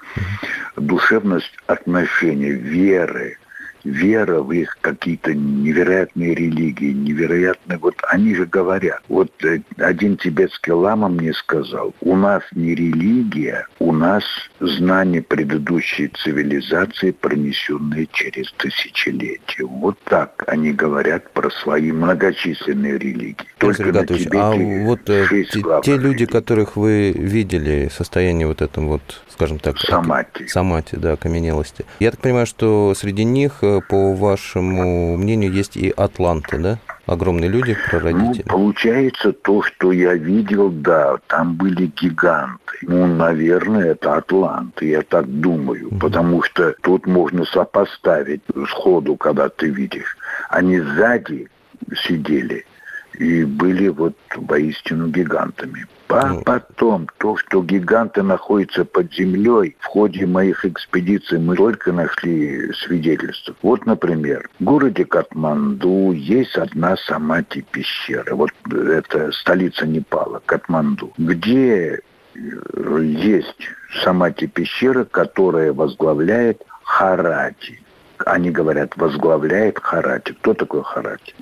Душевность 0.75 1.53
отношения, 1.65 2.51
веры, 2.51 3.37
вера 3.85 4.41
в 4.41 4.51
их 4.51 4.77
какие-то 4.81 5.33
невероятные 5.33 6.35
религии, 6.35 6.91
невероятные... 6.91 7.77
Вот 7.77 7.95
они 8.09 8.35
же 8.35 8.45
говорят. 8.45 9.01
Вот 9.07 9.31
э, 9.43 9.61
один 9.77 10.17
тибетский 10.17 10.73
лама 10.73 11.07
мне 11.07 11.33
сказал, 11.33 11.93
у 12.01 12.15
нас 12.15 12.43
не 12.53 12.75
религия, 12.75 13.67
у 13.79 13.91
нас 13.91 14.23
знание 14.59 15.21
предыдущей 15.21 16.07
цивилизации, 16.07 17.11
пронесенные 17.11 18.07
через 18.11 18.51
тысячелетия. 18.53 19.63
Вот 19.63 19.97
так 20.03 20.43
они 20.47 20.71
говорят 20.71 21.31
про 21.31 21.49
свои 21.49 21.91
многочисленные 21.91 22.97
религии. 22.97 23.47
Только 23.57 23.91
на 23.91 24.05
Тибете 24.05 24.37
а 24.37 24.85
вот 24.85 25.09
э, 25.09 25.27
те, 25.29 25.61
те 25.83 25.97
люди, 25.97 26.25
которых 26.25 26.75
вы 26.75 27.11
видели, 27.11 27.89
состояние 27.95 28.47
вот 28.47 28.61
этом 28.61 28.87
вот, 28.87 29.23
скажем 29.29 29.59
так... 29.59 29.77
Самати. 29.77 30.47
Самати, 30.47 30.95
да, 30.95 31.13
окаменелости. 31.13 31.85
Я 31.99 32.11
так 32.11 32.21
понимаю, 32.21 32.45
что 32.45 32.93
среди 32.95 33.23
них 33.23 33.59
э, 33.61 33.74
по 33.81 34.13
вашему 34.13 35.17
мнению, 35.17 35.51
есть 35.51 35.77
и 35.77 35.89
атланты, 35.89 36.57
да? 36.57 36.79
Огромные 37.05 37.49
люди, 37.49 37.77
прародители. 37.89 38.43
Ну, 38.47 38.51
получается, 38.51 39.31
то, 39.31 39.61
что 39.61 39.91
я 39.91 40.15
видел, 40.15 40.69
да, 40.69 41.17
там 41.27 41.53
были 41.53 41.85
гиганты. 41.85 42.77
Ну, 42.81 43.05
наверное, 43.05 43.91
это 43.91 44.15
атланты, 44.15 44.87
я 44.87 45.03
так 45.03 45.27
думаю. 45.27 45.87
Угу. 45.89 45.99
Потому 45.99 46.41
что 46.41 46.73
тут 46.81 47.05
можно 47.05 47.45
сопоставить 47.45 48.41
сходу, 48.69 49.15
когда 49.17 49.49
ты 49.49 49.67
видишь. 49.67 50.17
Они 50.49 50.79
сзади 50.79 51.47
сидели 52.07 52.65
и 53.19 53.43
были 53.43 53.87
вот 53.87 54.15
воистину 54.35 55.07
гигантами. 55.07 55.85
А 56.09 56.27
ну. 56.27 56.41
потом, 56.43 57.07
то, 57.17 57.35
что 57.37 57.63
гиганты 57.63 58.21
находятся 58.21 58.85
под 58.85 59.11
землей, 59.13 59.75
в 59.79 59.85
ходе 59.85 60.25
моих 60.25 60.63
экспедиций 60.63 61.39
мы 61.39 61.55
только 61.55 61.91
нашли 61.91 62.71
свидетельства. 62.73 63.55
Вот, 63.61 63.85
например, 63.85 64.49
в 64.59 64.63
городе 64.63 65.03
Катманду 65.05 66.11
есть 66.11 66.55
одна 66.57 66.95
самати 66.95 67.65
пещера. 67.71 68.35
Вот 68.35 68.51
это 68.71 69.31
столица 69.31 69.87
Непала, 69.87 70.41
Катманду, 70.45 71.11
где 71.17 71.99
э, 72.35 73.03
есть 73.03 73.67
самати 74.03 74.47
пещера, 74.47 75.05
которая 75.05 75.73
возглавляет 75.73 76.61
Харати 76.83 77.79
они 78.25 78.51
говорят, 78.51 78.95
возглавляет 78.97 79.79
Харати. 79.79 80.33
Кто 80.33 80.53
такой 80.53 80.83
Харати? 80.83 81.33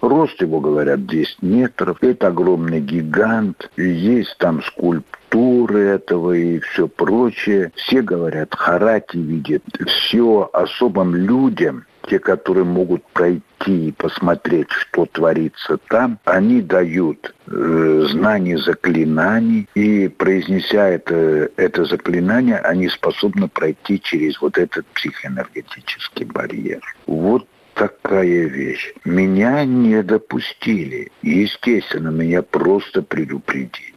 Рост 0.00 0.40
его, 0.40 0.60
говорят, 0.60 1.06
10 1.06 1.42
метров. 1.42 1.98
Это 2.00 2.28
огромный 2.28 2.80
гигант. 2.80 3.70
Есть 3.76 4.36
там 4.38 4.62
скульптуры 4.62 5.80
этого 5.80 6.32
и 6.32 6.58
все 6.60 6.88
прочее. 6.88 7.72
Все 7.74 8.02
говорят, 8.02 8.54
Харати 8.54 9.16
видит 9.16 9.64
все 9.86 10.50
особым 10.52 11.14
людям 11.14 11.84
те, 12.08 12.18
которые 12.18 12.64
могут 12.64 13.04
пройти 13.08 13.42
и 13.88 13.92
посмотреть, 13.92 14.70
что 14.70 15.06
творится 15.06 15.78
там, 15.88 16.18
они 16.24 16.60
дают 16.60 17.34
э, 17.46 18.06
знание 18.10 18.58
заклинаний, 18.58 19.68
и 19.74 20.08
произнеся 20.08 20.88
это, 20.88 21.50
это 21.56 21.84
заклинание, 21.84 22.58
они 22.58 22.88
способны 22.88 23.48
пройти 23.48 24.00
через 24.00 24.40
вот 24.40 24.58
этот 24.58 24.86
психоэнергетический 24.86 26.24
барьер. 26.26 26.80
Вот 27.06 27.46
такая 27.74 28.46
вещь. 28.46 28.92
Меня 29.04 29.64
не 29.64 30.02
допустили. 30.02 31.10
Естественно, 31.22 32.08
меня 32.08 32.42
просто 32.42 33.02
предупредили. 33.02 33.92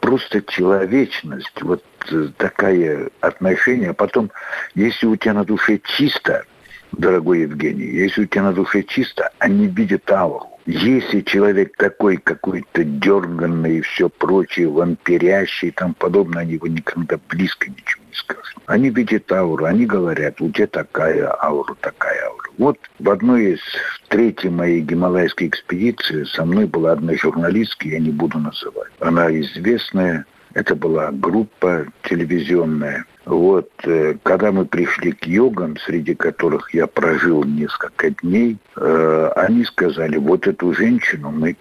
Просто 0.00 0.42
человечность, 0.42 1.62
вот 1.62 1.82
э, 2.10 2.28
такое 2.36 3.10
отношение. 3.20 3.90
А 3.90 3.94
потом, 3.94 4.30
если 4.74 5.06
у 5.06 5.16
тебя 5.16 5.32
на 5.32 5.44
душе 5.44 5.80
чисто, 5.96 6.44
дорогой 6.92 7.40
Евгений, 7.42 7.86
если 7.86 8.22
у 8.22 8.26
тебя 8.26 8.44
на 8.44 8.52
душе 8.52 8.82
чисто, 8.82 9.30
они 9.38 9.66
видят 9.66 10.10
ауру. 10.10 10.46
Если 10.66 11.22
человек 11.22 11.78
такой 11.78 12.18
какой-то 12.18 12.84
дерганный 12.84 13.78
и 13.78 13.80
все 13.80 14.10
прочее, 14.10 14.68
вампирящий 14.68 15.68
и 15.68 15.70
тому 15.70 15.94
подобное, 15.94 16.42
они 16.42 16.54
его 16.54 16.66
никогда 16.66 17.18
близко 17.30 17.70
ничего 17.70 18.02
не 18.06 18.14
скажут. 18.14 18.58
Они 18.66 18.90
видят 18.90 19.32
ауру, 19.32 19.64
они 19.64 19.86
говорят, 19.86 20.42
у 20.42 20.50
тебя 20.50 20.66
такая 20.66 21.34
аура, 21.42 21.74
такая 21.80 22.22
аура. 22.26 22.50
Вот 22.58 22.78
в 22.98 23.08
одной 23.08 23.54
из 23.54 23.60
третьей 24.08 24.50
моей 24.50 24.82
гималайской 24.82 25.46
экспедиции 25.48 26.24
со 26.24 26.44
мной 26.44 26.66
была 26.66 26.92
одна 26.92 27.14
журналистка, 27.14 27.88
я 27.88 27.98
не 27.98 28.10
буду 28.10 28.38
называть. 28.38 28.92
Она 29.00 29.30
известная, 29.40 30.26
это 30.54 30.74
была 30.74 31.10
группа 31.12 31.86
телевизионная. 32.02 33.04
Вот, 33.24 33.70
э, 33.84 34.14
когда 34.22 34.52
мы 34.52 34.64
пришли 34.64 35.12
к 35.12 35.26
йогам, 35.26 35.76
среди 35.78 36.14
которых 36.14 36.72
я 36.72 36.86
прожил 36.86 37.44
несколько 37.44 38.10
дней, 38.10 38.56
э, 38.76 39.30
они 39.36 39.64
сказали, 39.64 40.16
вот 40.16 40.46
эту 40.46 40.72
женщину 40.72 41.30
мы 41.30 41.56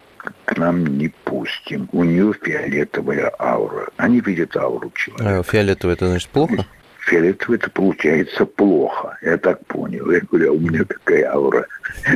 к 0.46 0.58
нам 0.58 0.86
не 0.86 1.10
пустим. 1.24 1.89
У 1.91 2.03
нее 2.03 2.34
фиолетовая 2.41 3.34
аура. 3.39 3.88
Они 3.98 4.22
видят 4.22 4.56
ауру 4.56 4.91
человека. 4.96 5.39
А 5.39 5.44
фиолетовая, 5.44 5.96
это 5.96 6.08
значит 6.08 6.29
плохо? 6.29 6.65
Фиолетовый 7.07 7.57
это 7.57 7.69
получается 7.71 8.45
плохо. 8.45 9.17
Я 9.21 9.37
так 9.37 9.65
понял. 9.67 10.11
Я 10.11 10.19
говорю, 10.19 10.51
а 10.51 10.55
у 10.55 10.59
меня 10.59 10.83
какая 10.83 11.31
аура? 11.31 11.65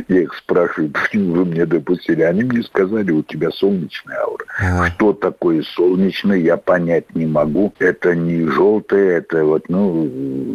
Я 0.08 0.22
их 0.22 0.34
спрашиваю, 0.34 0.90
почему 0.92 1.34
вы 1.34 1.44
мне 1.46 1.66
допустили? 1.66 2.22
Они 2.22 2.44
мне 2.44 2.62
сказали, 2.62 3.10
у 3.10 3.22
тебя 3.22 3.50
солнечная 3.50 4.18
аура. 4.20 4.44
Ага. 4.58 4.86
Что 4.90 5.12
такое 5.14 5.62
солнечное, 5.62 6.36
я 6.36 6.56
понять 6.56 7.14
не 7.14 7.26
могу. 7.26 7.72
Это 7.78 8.14
не 8.14 8.46
желтое, 8.46 9.18
это 9.18 9.44
вот, 9.44 9.68
ну, 9.68 10.04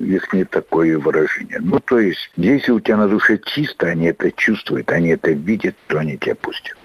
их 0.03 0.31
не 0.33 0.43
такое 0.43 0.97
выражение. 0.99 1.59
Ну, 1.59 1.79
то 1.79 1.99
есть, 1.99 2.29
если 2.35 2.71
у 2.71 2.79
тебя 2.79 2.97
на 2.97 3.07
душе 3.07 3.39
чисто, 3.43 3.87
они 3.87 4.07
это 4.07 4.31
чувствуют, 4.31 4.91
они 4.91 5.09
это 5.09 5.31
видят, 5.31 5.75
то 5.87 5.99
они 5.99 6.17
тебя 6.17 6.35
пустят. 6.35 6.76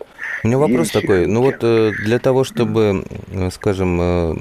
У 0.43 0.49
меня 0.49 0.59
вопрос 0.59 0.89
Есть 0.89 0.93
такой. 0.93 1.27
Ну 1.27 1.41
вот 1.41 1.57
э, 1.61 1.93
для 2.05 2.19
того, 2.19 2.43
чтобы, 2.43 3.05
э, 3.31 3.51
скажем, 3.53 3.99
э, 4.01 4.37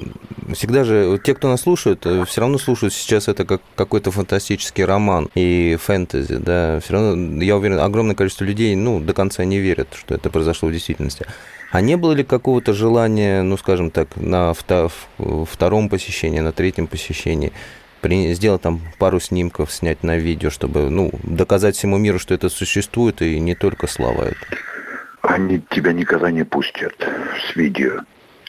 всегда 0.53 0.84
же 0.84 1.20
те, 1.24 1.36
кто 1.36 1.48
нас 1.48 1.62
слушают, 1.62 2.08
все 2.27 2.41
равно 2.41 2.58
слушают 2.58 2.93
сейчас 2.93 3.27
это 3.27 3.46
как 3.46 3.62
какой-то 3.75 4.10
фантастический 4.10 4.84
роман 4.84 5.29
и 5.36 5.77
фэнтези, 5.79 6.38
да. 6.38 6.79
Все 6.79 6.93
равно, 6.93 7.43
я 7.43 7.55
уверен, 7.55 7.79
огромное 7.79 8.15
количество 8.15 8.46
людей, 8.46 8.75
ну, 8.75 9.00
до 9.00 9.13
конца 9.13 9.46
не 9.46 9.60
верят, 9.60 9.89
что 9.93 10.15
это 10.15 10.31
произошло 10.31 10.70
в 10.70 10.72
действительности. 10.72 11.27
А 11.72 11.81
не 11.81 11.96
было 11.98 12.13
ли 12.13 12.24
какого-то 12.24 12.74
желания, 12.74 13.43
ну, 13.43 13.55
скажем 13.55 13.91
так, 13.91 14.10
на 14.15 14.53
втором 15.17 15.88
посещении, 15.88 16.39
на 16.39 16.51
третьем 16.51 16.88
посещении 16.88 17.53
сделать 18.34 18.63
там 18.63 18.81
пару 18.98 19.20
снимков, 19.20 19.72
снять 19.72 20.01
на 20.01 20.17
видео, 20.17 20.50
чтобы, 20.50 20.89
ну, 20.89 21.12
доказать 21.22 21.75
всему 21.75 22.00
миру, 22.00 22.17
что 22.17 22.34
это 22.34 22.50
существует, 22.50 23.22
и 23.22 23.39
не 23.39 23.53
только 23.53 23.86
слова 23.86 24.24
это? 24.24 24.71
Они 25.22 25.62
тебя 25.70 25.94
никогда 25.94 26.32
не 26.32 26.44
пустят 26.44 26.96
с 27.48 27.56
видео. 27.56 28.01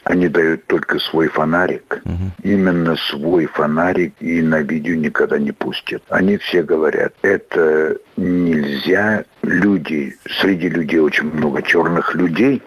Они 0.03 0.27
дают 0.27 0.67
только 0.67 0.99
свой 0.99 1.29
фонарик. 1.29 2.01
Угу. 2.03 2.31
Именно 2.43 2.97
свой 2.97 3.45
фонарик 3.45 4.13
и 4.19 4.41
на 4.41 4.61
видео 4.61 4.95
никогда 4.95 5.37
не 5.39 5.53
пустят. 5.53 6.03
Они 6.09 6.37
все 6.37 6.61
говорят, 6.61 7.13
это 7.21 7.97
нельзя. 8.17 9.23
Люди, 9.43 10.17
среди 10.41 10.67
людей 10.67 10.99
очень 10.99 11.31
много 11.31 11.61
черных 11.61 12.15
людей, 12.15 12.61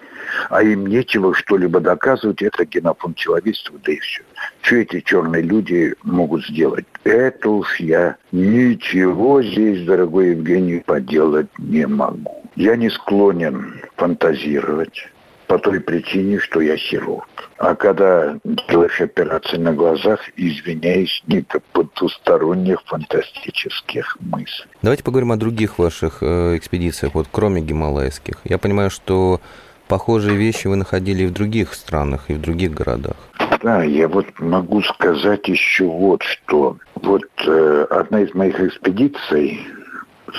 а 0.48 0.62
им 0.62 0.86
нечего 0.86 1.34
что-либо 1.34 1.80
доказывать, 1.80 2.42
это 2.42 2.64
генофонд 2.64 3.16
человечества, 3.16 3.78
да 3.84 3.92
и 3.92 3.99
все. 3.99 4.23
Что 4.62 4.76
эти 4.76 5.00
черные 5.00 5.42
люди 5.42 5.95
могут 6.02 6.47
сделать? 6.47 6.86
Это 7.04 7.50
уж 7.50 7.78
я 7.80 8.16
ничего 8.32 9.42
здесь, 9.42 9.84
дорогой 9.86 10.30
Евгений, 10.30 10.82
поделать 10.84 11.49
не 11.58 11.86
могу. 11.86 12.35
Я 12.56 12.76
не 12.76 12.88
склонен 12.88 13.82
фантазировать 13.97 15.08
по 15.47 15.58
той 15.58 15.78
причине, 15.80 16.38
что 16.38 16.60
я 16.60 16.76
хирург. 16.76 17.28
А 17.58 17.75
когда 17.75 18.38
делаешь 18.69 19.00
операции 19.00 19.58
на 19.58 19.73
глазах, 19.73 20.21
извиняюсь, 20.36 21.23
не 21.26 21.42
до 21.42 21.60
потусторонних 21.73 22.82
фантастических 22.86 24.16
мыслей. 24.21 24.66
Давайте 24.82 25.04
поговорим 25.04 25.32
о 25.32 25.36
других 25.36 25.78
ваших 25.78 26.19
э, 26.23 26.56
экспедициях, 26.56 27.14
вот 27.14 27.28
кроме 27.30 27.60
гималайских. 27.60 28.40
Я 28.45 28.58
понимаю, 28.58 28.90
что 28.90 29.40
похожие 29.86 30.36
вещи 30.36 30.66
вы 30.66 30.76
находили 30.76 31.25
и 31.25 31.26
в 31.26 31.32
других 31.32 31.75
странах, 31.75 32.25
и 32.28 32.34
в 32.34 32.40
других 32.40 32.73
городах. 32.73 33.16
Да, 33.62 33.84
я 33.84 34.08
вот 34.08 34.26
могу 34.38 34.82
сказать 34.82 35.47
еще 35.49 35.84
вот 35.84 36.23
что. 36.23 36.78
Вот 36.95 37.25
э, 37.47 37.86
одна 37.90 38.21
из 38.21 38.34
моих 38.34 38.60
экспедиций 38.60 39.60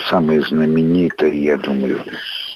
самая 0.10 0.42
знаменитая, 0.42 1.32
я 1.32 1.58
думаю, 1.58 2.04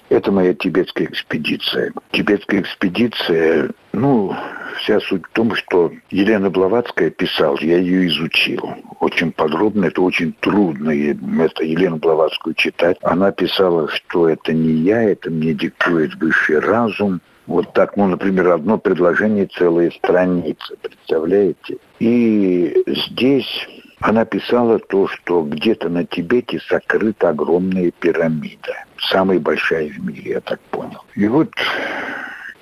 это 0.10 0.32
моя 0.32 0.54
тибетская 0.54 1.08
экспедиция. 1.08 1.94
Тибетская 2.12 2.62
экспедиция, 2.62 3.72
ну, 3.94 4.36
вся 4.78 5.00
суть 5.00 5.24
в 5.26 5.32
том, 5.32 5.56
что 5.56 5.91
Елена 6.10 6.50
Блаватская 6.50 7.10
писала, 7.10 7.58
я 7.62 7.78
ее 7.78 8.08
изучил 8.08 8.76
очень 9.00 9.32
подробно, 9.32 9.86
это 9.86 10.02
очень 10.02 10.34
трудно 10.39 10.91
это 10.91 11.63
Елену 11.63 11.98
Блаватскую 11.98 12.54
читать. 12.54 12.98
Она 13.02 13.32
писала, 13.32 13.88
что 13.88 14.30
это 14.30 14.54
не 14.54 14.74
я, 14.84 15.02
это 15.04 15.30
мне 15.30 15.54
диктует 15.54 16.15
высший 16.15 16.60
разум. 16.60 17.22
Вот 17.48 17.74
так, 17.74 17.98
ну, 17.98 18.08
например, 18.08 18.50
одно 18.50 18.78
предложение 18.78 19.48
целые 19.48 19.91
страницы, 19.91 20.76
представляете? 20.82 21.78
И 22.00 22.84
здесь 22.86 23.67
она 24.02 24.26
писала 24.26 24.80
то, 24.80 25.08
что 25.08 25.44
где-то 25.44 25.90
на 25.90 26.06
Тибете 26.06 26.60
сокрыта 26.68 27.30
огромная 27.30 27.92
пирамида. 27.92 28.86
Самая 29.10 29.40
большая 29.40 29.90
в 29.90 30.00
мире, 30.00 30.32
я 30.34 30.42
так 30.42 30.60
понял. 30.72 31.04
И 31.16 31.28
вот 31.28 31.52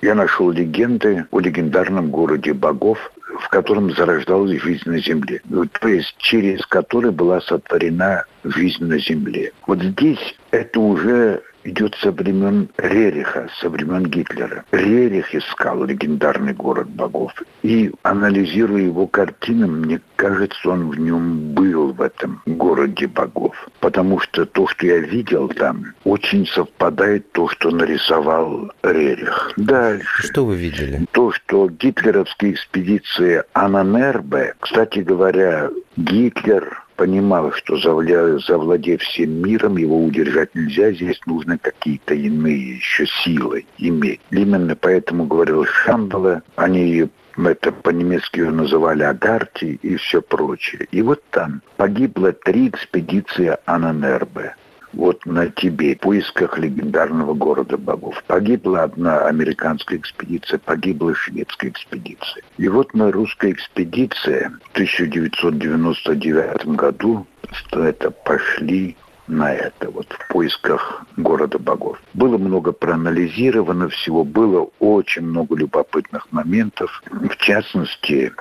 я 0.01 0.15
нашел 0.15 0.51
легенды 0.51 1.25
о 1.31 1.39
легендарном 1.39 2.09
городе 2.09 2.53
богов, 2.53 3.11
в 3.41 3.49
котором 3.49 3.91
зарождалась 3.93 4.61
жизнь 4.61 4.89
на 4.89 4.99
Земле. 4.99 5.41
То 5.79 5.87
есть 5.87 6.15
через 6.17 6.65
который 6.65 7.11
была 7.11 7.41
сотворена 7.41 8.25
жизнь 8.43 8.83
на 8.83 8.99
Земле. 8.99 9.51
Вот 9.65 9.81
здесь 9.81 10.35
это 10.51 10.79
уже 10.79 11.41
идет 11.69 11.95
со 12.01 12.11
времен 12.11 12.69
Рериха, 12.77 13.49
со 13.59 13.69
времен 13.69 14.05
Гитлера. 14.05 14.65
Рерих 14.71 15.33
искал 15.33 15.83
легендарный 15.83 16.53
город 16.53 16.89
богов. 16.89 17.33
И 17.61 17.91
анализируя 18.03 18.81
его 18.81 19.07
картины, 19.07 19.67
мне 19.67 20.01
кажется, 20.15 20.69
он 20.69 20.89
в 20.89 20.99
нем 20.99 21.53
был, 21.53 21.93
в 21.93 22.01
этом 22.01 22.41
городе 22.45 23.07
богов. 23.07 23.55
Потому 23.79 24.19
что 24.19 24.45
то, 24.45 24.67
что 24.67 24.85
я 24.85 24.99
видел 24.99 25.47
там, 25.49 25.93
очень 26.03 26.45
совпадает 26.47 27.31
то, 27.31 27.47
что 27.49 27.71
нарисовал 27.71 28.71
Рерих. 28.83 29.53
Дальше. 29.57 30.27
Что 30.27 30.45
вы 30.45 30.55
видели? 30.55 31.05
То, 31.11 31.31
что 31.31 31.69
гитлеровские 31.69 32.53
экспедиции 32.53 33.43
Ананербе, 33.53 34.55
кстати 34.59 34.99
говоря, 34.99 35.69
Гитлер 35.95 36.83
понимал, 36.99 37.53
что 37.53 37.77
завладев 37.77 39.01
всем 39.01 39.41
миром, 39.41 39.77
его 39.77 40.03
удержать 40.03 40.53
нельзя, 40.53 40.91
здесь 40.91 41.17
нужно 41.25 41.57
какие-то 41.57 42.13
иные 42.13 42.75
еще 42.75 43.05
силы 43.23 43.65
иметь. 43.77 44.19
Именно 44.31 44.75
поэтому 44.75 45.25
говорил 45.25 45.63
Шамбала, 45.63 46.43
они 46.57 46.81
ее 46.81 47.09
это 47.37 47.71
по-немецки 47.71 48.39
ее 48.39 48.51
называли 48.51 49.03
Агарти 49.03 49.79
и 49.81 49.95
все 49.95 50.21
прочее. 50.21 50.89
И 50.91 51.01
вот 51.01 51.23
там 51.31 51.61
погибло 51.77 52.33
три 52.33 52.67
экспедиции 52.67 53.55
Ананербе 53.63 54.55
вот 54.93 55.25
на 55.25 55.47
Тибет, 55.49 55.99
в 55.99 56.01
поисках 56.01 56.57
легендарного 56.57 57.33
города 57.33 57.77
богов. 57.77 58.23
Погибла 58.27 58.83
одна 58.83 59.25
американская 59.25 59.97
экспедиция, 59.97 60.59
погибла 60.59 61.13
шведская 61.15 61.69
экспедиция. 61.69 62.43
И 62.57 62.67
вот 62.67 62.93
на 62.93 63.11
русская 63.11 63.51
экспедиция 63.51 64.51
в 64.65 64.71
1999 64.73 66.65
году 66.67 67.27
это 67.71 68.11
пошли 68.11 68.95
на 69.27 69.53
это, 69.53 69.91
вот 69.91 70.07
в 70.11 70.27
поисках 70.33 71.05
города 71.15 71.59
богов. 71.59 72.01
Было 72.15 72.37
много 72.37 72.71
проанализировано 72.71 73.89
всего, 73.89 74.23
было 74.23 74.69
очень 74.79 75.21
много 75.21 75.55
любопытных 75.55 76.31
моментов. 76.31 77.03
В 77.11 77.37
частности, 77.37 78.33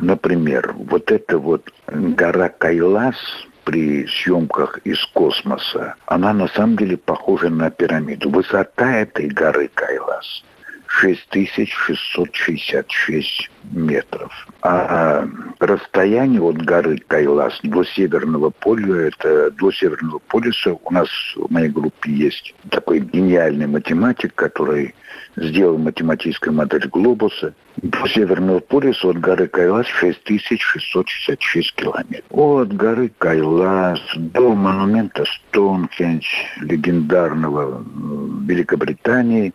например, 0.00 0.74
вот 0.76 1.12
эта 1.12 1.38
вот 1.38 1.70
гора 1.86 2.48
Кайлас– 2.48 3.16
при 3.64 4.06
съемках 4.06 4.78
из 4.84 5.04
космоса, 5.06 5.94
она 6.06 6.32
на 6.32 6.48
самом 6.48 6.76
деле 6.76 6.96
похожа 6.96 7.48
на 7.50 7.70
пирамиду. 7.70 8.30
Высота 8.30 8.98
этой 8.98 9.28
горы 9.28 9.70
Кайлас 9.74 10.44
6666 11.00 13.50
метров. 13.72 14.46
А 14.62 15.26
расстояние 15.58 16.40
от 16.40 16.62
горы 16.62 16.98
Кайлас 17.06 17.58
до 17.62 17.84
Северного 17.84 18.48
поля, 18.50 19.08
это 19.08 19.50
до 19.50 19.72
Северного 19.72 20.20
полюса, 20.20 20.78
у 20.82 20.92
нас 20.92 21.08
в 21.36 21.50
моей 21.50 21.68
группе 21.68 22.12
есть 22.12 22.54
такой 22.70 23.00
гениальный 23.00 23.66
математик, 23.66 24.34
который 24.34 24.94
сделал 25.36 25.76
математическую 25.78 26.54
модель 26.54 26.88
глобуса. 26.88 27.54
До 27.76 28.06
Северного 28.06 28.60
полюса 28.60 29.08
от 29.08 29.18
горы 29.18 29.48
Кайлас 29.48 29.86
6666 29.86 31.74
километров. 31.74 32.24
От 32.30 32.72
горы 32.72 33.10
Кайлас 33.18 34.00
до 34.14 34.54
монумента 34.54 35.24
Стоунхендж, 35.24 36.24
легендарного 36.60 37.84
Великобритании, 38.46 39.52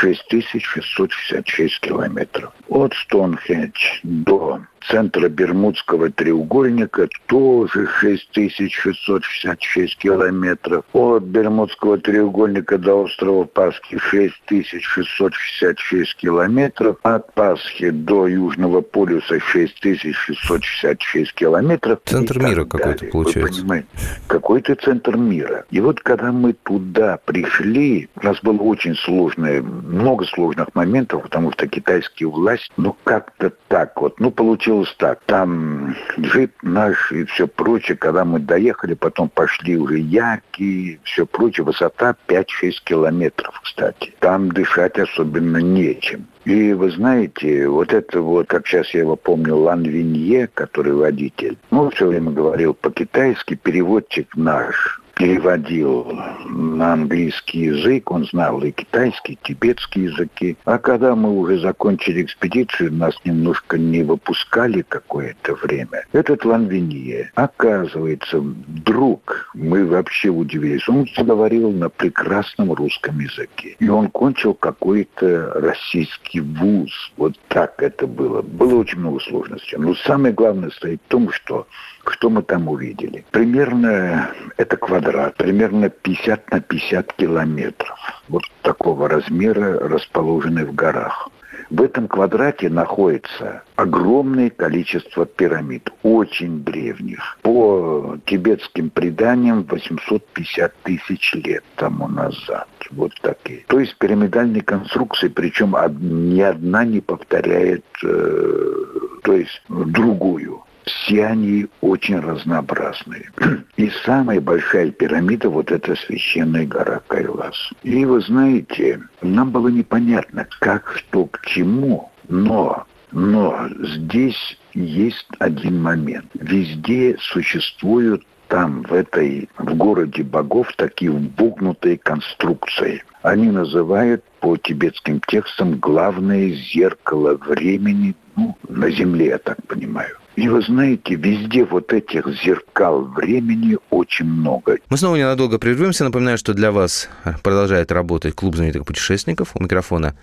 6666 0.00 1.80
километров. 1.80 2.52
От 2.68 2.94
Стоунхендж 2.94 4.00
до 4.02 4.60
центра 4.88 5.28
Бермудского 5.28 6.10
треугольника 6.10 7.08
тоже 7.26 7.86
6666 8.00 9.98
километров. 9.98 10.84
От 10.92 11.24
Бермудского 11.24 11.98
треугольника 11.98 12.78
до 12.78 13.02
острова 13.02 13.44
Пасхи 13.44 13.98
6666 13.98 16.16
километров. 16.16 16.96
От 17.02 17.34
Пасхи 17.34 17.90
до 17.90 18.26
Южного 18.26 18.80
полюса 18.80 19.38
6666 19.40 21.34
километров. 21.34 21.98
Центр 22.04 22.42
мира 22.42 22.64
какой-то 22.64 23.06
получается. 23.06 23.84
Какой-то 24.26 24.74
центр 24.74 25.16
мира. 25.16 25.64
И 25.70 25.80
вот 25.80 26.00
когда 26.00 26.32
мы 26.32 26.52
туда 26.52 27.18
пришли, 27.24 28.08
у 28.16 28.24
нас 28.24 28.40
было 28.42 28.60
очень 28.60 28.96
сложное, 28.96 29.62
много 29.62 30.24
сложных 30.26 30.74
моментов, 30.74 31.22
потому 31.22 31.52
что 31.52 31.66
китайские 31.66 32.28
власти, 32.28 32.70
ну 32.76 32.94
как-то 33.04 33.52
так 33.68 33.98
вот, 34.00 34.20
ну 34.20 34.30
получилось 34.30 34.73
получилось 34.74 34.94
так. 34.98 35.20
Там 35.26 35.94
джип 36.18 36.52
наш 36.62 37.12
и 37.12 37.24
все 37.24 37.46
прочее, 37.46 37.96
когда 37.96 38.24
мы 38.24 38.38
доехали, 38.38 38.94
потом 38.94 39.28
пошли 39.28 39.76
уже 39.76 39.98
яки, 39.98 41.00
все 41.04 41.26
прочее, 41.26 41.64
высота 41.64 42.16
5-6 42.28 42.44
километров, 42.84 43.60
кстати. 43.62 44.12
Там 44.20 44.50
дышать 44.50 44.98
особенно 44.98 45.58
нечем. 45.58 46.26
И 46.44 46.72
вы 46.72 46.90
знаете, 46.90 47.68
вот 47.68 47.92
это 47.92 48.20
вот, 48.20 48.48
как 48.48 48.66
сейчас 48.66 48.92
я 48.92 49.00
его 49.00 49.16
помню, 49.16 49.56
Лан 49.56 49.82
Винье, 49.82 50.48
который 50.52 50.92
водитель, 50.92 51.56
ну, 51.70 51.88
все 51.90 52.06
время 52.06 52.32
говорил 52.32 52.74
по-китайски, 52.74 53.54
переводчик 53.54 54.36
наш, 54.36 55.00
переводил 55.14 56.12
на 56.46 56.92
английский 56.94 57.60
язык, 57.60 58.10
он 58.10 58.24
знал 58.26 58.62
и 58.62 58.70
китайский, 58.70 59.34
и 59.34 59.38
тибетский 59.42 60.04
языки. 60.04 60.56
А 60.64 60.78
когда 60.78 61.14
мы 61.14 61.30
уже 61.30 61.58
закончили 61.58 62.22
экспедицию, 62.22 62.92
нас 62.92 63.14
немножко 63.24 63.78
не 63.78 64.02
выпускали 64.02 64.82
какое-то 64.82 65.54
время. 65.54 66.04
Этот 66.12 66.44
Ван 66.44 66.66
Винье, 66.66 67.30
оказывается, 67.34 68.40
вдруг 68.40 69.50
мы 69.54 69.86
вообще 69.86 70.28
удивились. 70.28 70.88
Он 70.88 71.06
говорил 71.16 71.70
на 71.72 71.88
прекрасном 71.88 72.72
русском 72.72 73.18
языке. 73.18 73.76
И 73.78 73.88
он 73.88 74.10
кончил 74.10 74.54
какой-то 74.54 75.52
российский 75.54 76.40
вуз. 76.40 76.90
Вот 77.16 77.38
так 77.48 77.82
это 77.82 78.06
было. 78.06 78.42
Было 78.42 78.76
очень 78.76 78.98
много 78.98 79.20
сложностей. 79.20 79.78
Но 79.78 79.94
самое 79.94 80.34
главное 80.34 80.70
стоит 80.70 81.00
в 81.06 81.08
том, 81.08 81.30
что 81.30 81.66
что 82.10 82.30
мы 82.30 82.42
там 82.42 82.68
увидели? 82.68 83.24
Примерно 83.30 84.30
это 84.56 84.76
квадрат, 84.76 85.36
примерно 85.36 85.88
50 85.88 86.50
на 86.50 86.60
50 86.60 87.12
километров. 87.14 87.98
Вот 88.28 88.42
такого 88.62 89.08
размера, 89.08 89.78
расположенный 89.88 90.64
в 90.64 90.74
горах. 90.74 91.30
В 91.70 91.82
этом 91.82 92.08
квадрате 92.08 92.68
находится 92.68 93.62
огромное 93.76 94.50
количество 94.50 95.24
пирамид, 95.24 95.90
очень 96.02 96.62
древних. 96.62 97.38
По 97.42 98.18
тибетским 98.26 98.90
преданиям 98.90 99.64
850 99.64 100.74
тысяч 100.82 101.34
лет 101.34 101.64
тому 101.76 102.06
назад. 102.08 102.68
Вот 102.90 103.12
такие. 103.22 103.64
То 103.66 103.80
есть 103.80 103.96
пирамидальные 103.98 104.62
конструкции, 104.62 105.28
причем 105.28 105.74
ни 106.00 106.40
одна 106.40 106.84
не 106.84 107.00
повторяет, 107.00 107.84
э, 108.04 108.74
то 109.22 109.32
есть 109.32 109.62
другую. 109.68 110.63
Все 110.84 111.26
они 111.26 111.66
очень 111.80 112.20
разнообразные. 112.20 113.30
И 113.76 113.90
самая 114.04 114.40
большая 114.40 114.90
пирамида, 114.90 115.48
вот 115.48 115.72
эта 115.72 115.96
священная 115.96 116.66
гора 116.66 117.00
Кайлас. 117.06 117.56
И 117.82 118.04
вы 118.04 118.20
знаете, 118.20 119.00
нам 119.22 119.50
было 119.50 119.68
непонятно, 119.68 120.46
как, 120.60 120.94
что, 120.96 121.26
к 121.26 121.44
чему, 121.46 122.10
но 122.28 122.86
но 123.14 123.68
здесь 123.78 124.58
есть 124.74 125.28
один 125.38 125.80
момент. 125.80 126.26
Везде 126.34 127.16
существуют 127.20 128.24
там, 128.48 128.82
в 128.82 128.92
этой, 128.92 129.48
в 129.56 129.74
городе 129.76 130.24
богов, 130.24 130.72
такие 130.76 131.12
вбугнутые 131.12 131.96
конструкции. 131.96 133.04
Они 133.22 133.50
называют 133.50 134.24
по 134.40 134.56
тибетским 134.56 135.20
текстам 135.28 135.78
главное 135.78 136.50
зеркало 136.50 137.36
времени 137.36 138.14
ну, 138.36 138.56
на 138.68 138.90
Земле, 138.90 139.26
я 139.26 139.38
так 139.38 139.64
понимаю. 139.66 140.16
И 140.36 140.48
вы 140.48 140.62
знаете, 140.62 141.14
везде 141.14 141.64
вот 141.64 141.92
этих 141.92 142.26
зеркал 142.44 143.02
времени 143.04 143.78
очень 143.90 144.26
много. 144.26 144.78
Мы 144.90 144.96
снова 144.96 145.16
ненадолго 145.16 145.58
прервемся. 145.58 146.04
Напоминаю, 146.04 146.38
что 146.38 146.54
для 146.54 146.72
вас 146.72 147.08
продолжает 147.42 147.92
работать 147.92 148.34
клуб 148.34 148.56
знаменитых 148.56 148.84
путешественников. 148.84 149.52
У 149.54 149.62
микрофона 149.62 150.16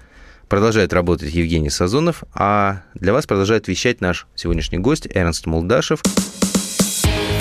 продолжает 0.50 0.92
работать 0.92 1.34
Евгений 1.34 1.70
Сазонов, 1.70 2.24
а 2.34 2.82
для 2.94 3.14
вас 3.14 3.26
продолжает 3.26 3.70
вещать 3.70 4.02
наш 4.02 4.28
сегодняшний 4.36 4.80
гость 4.80 5.08
Эрнст 5.14 5.46
Молдашев. 5.46 6.02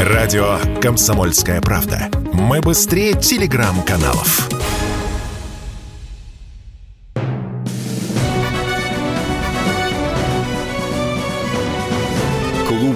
Радио 0.00 0.59
«Комсомольская 0.80 1.61
правда». 1.61 2.09
Мы 2.33 2.61
быстрее 2.61 3.14
телеграм-каналов. 3.14 4.48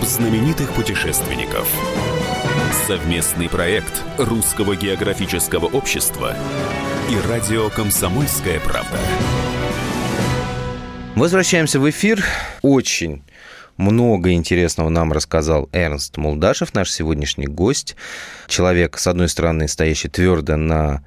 Знаменитых 0.05 0.75
путешественников. 0.75 1.67
Совместный 2.87 3.49
проект 3.49 4.03
Русского 4.19 4.77
географического 4.77 5.65
общества 5.65 6.37
и 7.11 7.17
радио 7.27 7.71
«Комсомольская 7.71 8.61
правда». 8.61 8.99
Возвращаемся 11.17 11.81
в 11.81 11.89
эфир. 11.89 12.23
Очень 12.61 13.23
много 13.79 14.33
интересного 14.33 14.91
нам 14.91 15.11
рассказал 15.11 15.71
Эрнст 15.73 16.19
Молдашев, 16.19 16.75
наш 16.75 16.91
сегодняшний 16.91 17.47
гость. 17.47 17.97
Человек, 18.47 18.99
с 18.99 19.07
одной 19.07 19.31
стороны, 19.31 19.69
стоящий 19.69 20.09
твердо 20.09 20.57
на 20.57 21.03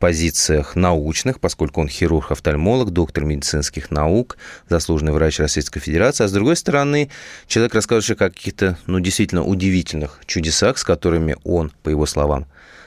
позициях 0.00 0.74
научных, 0.74 1.38
поскольку 1.38 1.80
он 1.82 1.88
хирург-офтальмолог, 1.88 2.90
доктор 2.90 3.24
медицинских 3.24 3.90
наук, 3.90 4.38
заслуженный 4.68 5.12
врач 5.12 5.38
Российской 5.38 5.78
Федерации, 5.78 6.24
а 6.24 6.28
с 6.28 6.32
другой 6.32 6.56
стороны, 6.56 7.10
человек, 7.46 7.74
рассказывающий 7.74 8.14
о 8.14 8.16
каких-то, 8.16 8.78
ну, 8.86 8.98
действительно 8.98 9.44
удивительных 9.44 10.20
чудесах, 10.26 10.78
с 10.78 10.84
которыми 10.84 11.36
он, 11.44 11.70
по 11.82 11.90
его 11.90 12.06
словам, 12.06 12.46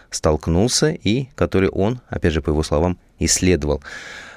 столкнулся 0.09 0.89
и 0.89 1.27
которые 1.35 1.69
он, 1.69 2.01
опять 2.09 2.33
же, 2.33 2.41
по 2.41 2.49
его 2.49 2.63
словам, 2.63 2.97
исследовал. 3.19 3.81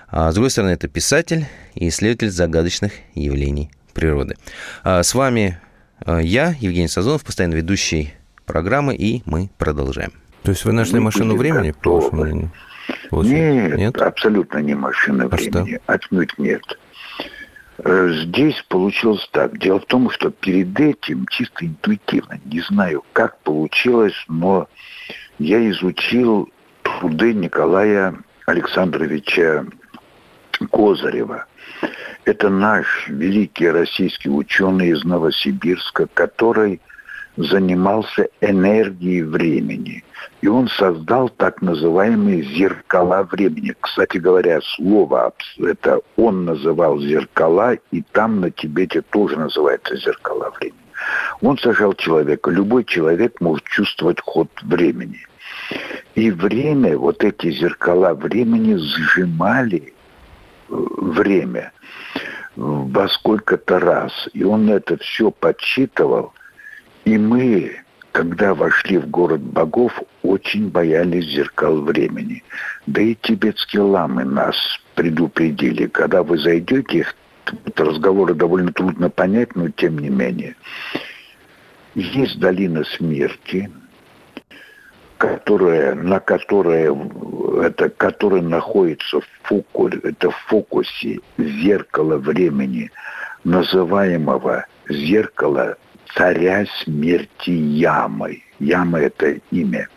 А 0.08 0.30
с 0.30 0.34
другой 0.34 0.50
стороны, 0.50 0.70
это 0.70 0.86
писатель 0.86 1.46
и 1.74 1.88
исследователь 1.88 2.30
загадочных 2.30 2.92
явлений 3.14 3.70
природы. 3.94 4.36
А 4.84 5.02
с 5.02 5.14
вами 5.14 5.58
а, 6.04 6.18
я, 6.18 6.54
Евгений 6.60 6.88
Сазонов, 6.88 7.24
постоянно 7.24 7.54
ведущий 7.54 8.12
программы, 8.44 8.94
и 8.94 9.22
мы 9.24 9.50
продолжаем. 9.56 10.12
То 10.42 10.52
есть 10.52 10.64
вы 10.64 10.72
нашли 10.72 10.94
мы 10.94 11.06
машину 11.06 11.36
времени, 11.36 11.72
готовы. 11.72 11.82
по 11.82 12.04
вашему 12.04 12.24
мнению? 12.24 12.52
Нет, 13.10 13.76
нет, 13.76 14.02
абсолютно 14.02 14.58
не 14.58 14.74
машина 14.74 15.24
а 15.24 15.28
времени. 15.28 15.76
Что? 15.76 15.92
Отнюдь 15.92 16.38
нет. 16.38 16.62
Э, 17.78 18.10
здесь 18.12 18.64
получилось 18.68 19.28
так. 19.32 19.58
Дело 19.58 19.80
в 19.80 19.86
том, 19.86 20.10
что 20.10 20.30
перед 20.30 20.78
этим, 20.78 21.26
чисто 21.28 21.66
интуитивно, 21.66 22.40
не 22.44 22.60
знаю, 22.60 23.04
как 23.12 23.38
получилось, 23.40 24.16
но 24.28 24.68
я 25.38 25.68
изучил 25.70 26.50
труды 26.82 27.34
Николая 27.34 28.14
Александровича 28.46 29.66
Козырева. 30.70 31.46
Это 32.24 32.48
наш 32.48 33.08
великий 33.08 33.68
российский 33.68 34.30
ученый 34.30 34.88
из 34.88 35.04
Новосибирска, 35.04 36.08
который 36.12 36.80
занимался 37.36 38.28
энергией 38.40 39.22
времени. 39.22 40.02
И 40.40 40.48
он 40.48 40.68
создал 40.68 41.28
так 41.28 41.62
называемые 41.62 42.42
зеркала 42.42 43.22
времени. 43.30 43.74
Кстати 43.80 44.18
говоря, 44.18 44.60
слово 44.62 45.32
это 45.58 46.00
он 46.16 46.44
называл 46.44 46.98
зеркала, 47.00 47.74
и 47.90 48.02
там 48.12 48.40
на 48.40 48.50
Тибете 48.50 49.02
тоже 49.02 49.36
называется 49.36 49.96
зеркала 49.96 50.52
времени. 50.58 50.80
Он 51.42 51.58
сажал 51.58 51.94
человека. 51.94 52.50
Любой 52.50 52.84
человек 52.84 53.40
может 53.40 53.64
чувствовать 53.64 54.20
ход 54.20 54.48
времени. 54.62 55.20
И 56.14 56.30
время, 56.30 56.96
вот 56.96 57.22
эти 57.22 57.50
зеркала 57.50 58.14
времени 58.14 58.76
сжимали 58.76 59.92
э, 60.68 60.74
время 60.74 61.72
во 62.56 63.08
сколько-то 63.08 63.78
раз. 63.78 64.28
И 64.32 64.42
он 64.44 64.70
это 64.70 64.96
все 64.98 65.30
подсчитывал. 65.30 66.32
И 67.06 67.18
мы, 67.18 67.76
когда 68.10 68.52
вошли 68.52 68.98
в 68.98 69.08
город 69.08 69.40
богов, 69.40 69.92
очень 70.24 70.70
боялись 70.70 71.26
зеркал 71.26 71.80
времени. 71.80 72.42
Да 72.86 73.00
и 73.00 73.14
тибетские 73.14 73.82
ламы 73.82 74.24
нас 74.24 74.56
предупредили. 74.96 75.86
Когда 75.86 76.24
вы 76.24 76.36
зайдете, 76.36 77.06
разговоры 77.76 78.34
довольно 78.34 78.72
трудно 78.72 79.08
понять, 79.08 79.54
но 79.54 79.68
тем 79.70 80.00
не 80.00 80.08
менее. 80.08 80.56
Есть 81.94 82.40
долина 82.40 82.82
смерти, 82.82 83.70
которая, 85.16 85.94
на 85.94 86.18
которой, 86.18 86.92
это, 87.64 87.88
которая 87.88 88.42
находится 88.42 89.20
в, 89.20 89.28
фоку, 89.44 89.86
это 89.86 90.30
в 90.30 90.36
фокусе 90.48 91.20
зеркала 91.38 92.16
времени, 92.16 92.90
называемого 93.44 94.66
зеркала 94.88 95.76
царя 96.14 96.66
смерти 96.82 97.50
Ямы. 97.50 98.42
Яма– 98.58 98.98
это 99.00 99.38
имя. 99.50 99.88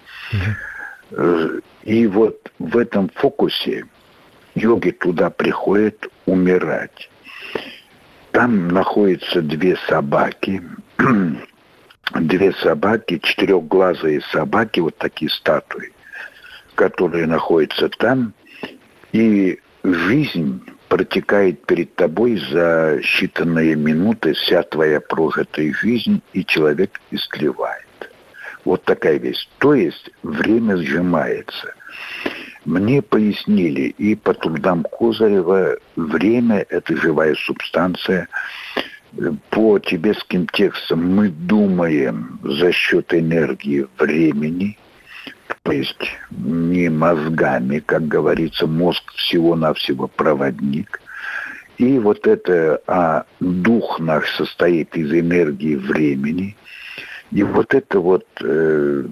И 1.83 2.07
вот 2.07 2.51
в 2.59 2.77
этом 2.77 3.09
фокусе 3.15 3.85
йоги 4.55 4.91
туда 4.91 5.29
приходят 5.29 6.07
умирать. 6.25 7.09
Там 8.31 8.67
находятся 8.67 9.41
две 9.41 9.75
собаки, 9.87 10.61
две 12.15 12.53
собаки, 12.53 13.19
четырехглазые 13.19 14.21
собаки, 14.31 14.81
вот 14.81 14.97
такие 14.97 15.31
статуи, 15.31 15.91
которые 16.75 17.25
находятся 17.25 17.89
там, 17.89 18.33
и 19.11 19.59
жизнь 19.83 20.61
протекает 20.89 21.65
перед 21.65 21.95
тобой 21.95 22.37
за 22.51 22.99
считанные 22.99 23.75
минуты 23.75 24.33
вся 24.33 24.63
твоя 24.63 24.99
прожитая 24.99 25.71
жизнь, 25.73 26.21
и 26.33 26.43
человек 26.43 26.99
истлевает. 27.11 27.85
Вот 28.65 28.83
такая 28.83 29.17
вещь. 29.17 29.47
То 29.59 29.73
есть 29.73 30.09
время 30.23 30.75
сжимается. 30.77 31.73
Мне 32.65 33.01
пояснили, 33.01 33.93
и 33.97 34.15
по 34.15 34.33
трудам 34.33 34.83
Козырева 34.83 35.77
время– 35.95 36.65
это 36.69 36.95
живая 36.97 37.35
субстанция. 37.35 38.27
По 39.49 39.79
тибетским 39.79 40.45
текстам 40.47 41.15
мы 41.15 41.29
думаем 41.29 42.39
за 42.43 42.71
счет 42.71 43.13
энергии 43.13 43.87
времени, 43.97 44.77
то 45.69 45.73
есть 45.73 46.17
не 46.31 46.89
мозгами, 46.89 47.77
как 47.77 48.07
говорится, 48.07 48.65
мозг 48.65 49.03
всего-навсего 49.13 50.07
проводник. 50.07 50.99
И 51.77 51.99
вот 51.99 52.25
это, 52.25 52.81
а 52.87 53.25
дух 53.39 53.99
наш 53.99 54.35
состоит 54.35 54.97
из 54.97 55.13
энергии 55.13 55.75
времени. 55.75 56.55
И 57.31 57.43
вот 57.43 57.75
это 57.75 57.99
вот, 57.99 58.25
э, 58.41 59.03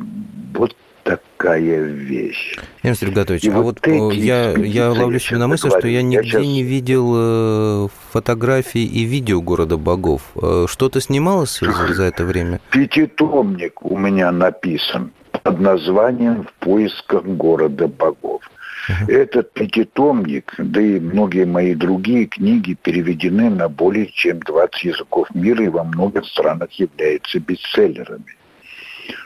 вот 0.55 0.75
такая 1.03 1.83
вещь. 1.83 2.57
Ян 2.81 2.95
Сергеевич, 2.95 3.45
а 3.49 3.61
вот, 3.61 3.85
вот 3.85 4.13
я, 4.15 4.53
я 4.53 4.91
ловлю 4.91 5.19
себя 5.19 5.37
на 5.37 5.47
мысли, 5.47 5.69
что 5.69 5.87
я 5.87 6.01
нигде 6.01 6.27
сейчас... 6.27 6.41
не 6.41 6.63
видел 6.63 7.13
э, 7.15 7.87
фотографий 8.11 8.83
и 8.83 9.03
видео 9.03 9.43
города 9.43 9.77
богов. 9.77 10.23
Э, 10.41 10.65
что-то 10.67 11.01
снималось 11.01 11.59
за 11.59 12.03
это 12.05 12.25
время? 12.25 12.59
Пятитомник 12.71 13.85
у 13.85 13.95
меня 13.95 14.31
написан 14.31 15.11
под 15.47 15.61
названием 15.61 16.43
«В 16.43 16.51
поисках 16.65 17.23
города 17.23 17.87
богов». 17.87 18.41
Uh-huh. 18.89 19.11
Этот 19.11 19.53
пятитомник, 19.53 20.53
да 20.57 20.81
и 20.81 20.99
многие 20.99 21.45
мои 21.45 21.73
другие 21.73 22.25
книги 22.25 22.73
переведены 22.73 23.49
на 23.49 23.69
более 23.69 24.07
чем 24.07 24.39
20 24.39 24.83
языков 24.83 25.27
мира 25.33 25.63
и 25.63 25.69
во 25.69 25.85
многих 25.85 26.25
странах 26.25 26.71
являются 26.73 27.39
бестселлерами. 27.39 28.35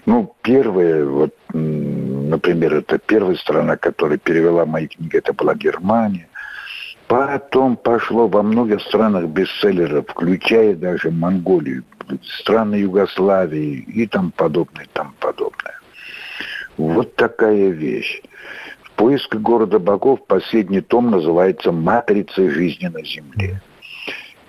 Ну, 0.05 0.35
первое, 0.43 1.05
вот, 1.05 1.33
например, 1.53 2.75
это 2.75 2.99
первая 2.99 3.35
страна, 3.35 3.77
которая 3.77 4.19
перевела 4.19 4.65
мои 4.65 4.87
книги, 4.87 5.17
это 5.17 5.33
была 5.33 5.55
Германия. 5.55 6.27
Потом 7.07 7.77
пошло 7.77 8.27
во 8.27 8.43
многих 8.43 8.81
странах 8.81 9.25
бестселлеров, 9.25 10.05
включая 10.07 10.75
даже 10.75 11.09
Монголию, 11.09 11.83
страны 12.41 12.75
Югославии 12.75 13.85
и 13.87 14.05
там 14.05 14.31
подобное, 14.31 14.87
там 14.93 15.15
подобное. 15.19 15.80
Вот 16.87 17.15
такая 17.15 17.69
вещь. 17.69 18.21
В 18.83 18.91
поисках 18.91 19.41
города 19.41 19.79
богов 19.79 20.25
последний 20.27 20.81
том 20.81 21.11
называется 21.11 21.71
«Матрица 21.71 22.49
жизни 22.49 22.87
на 22.87 23.03
Земле». 23.03 23.61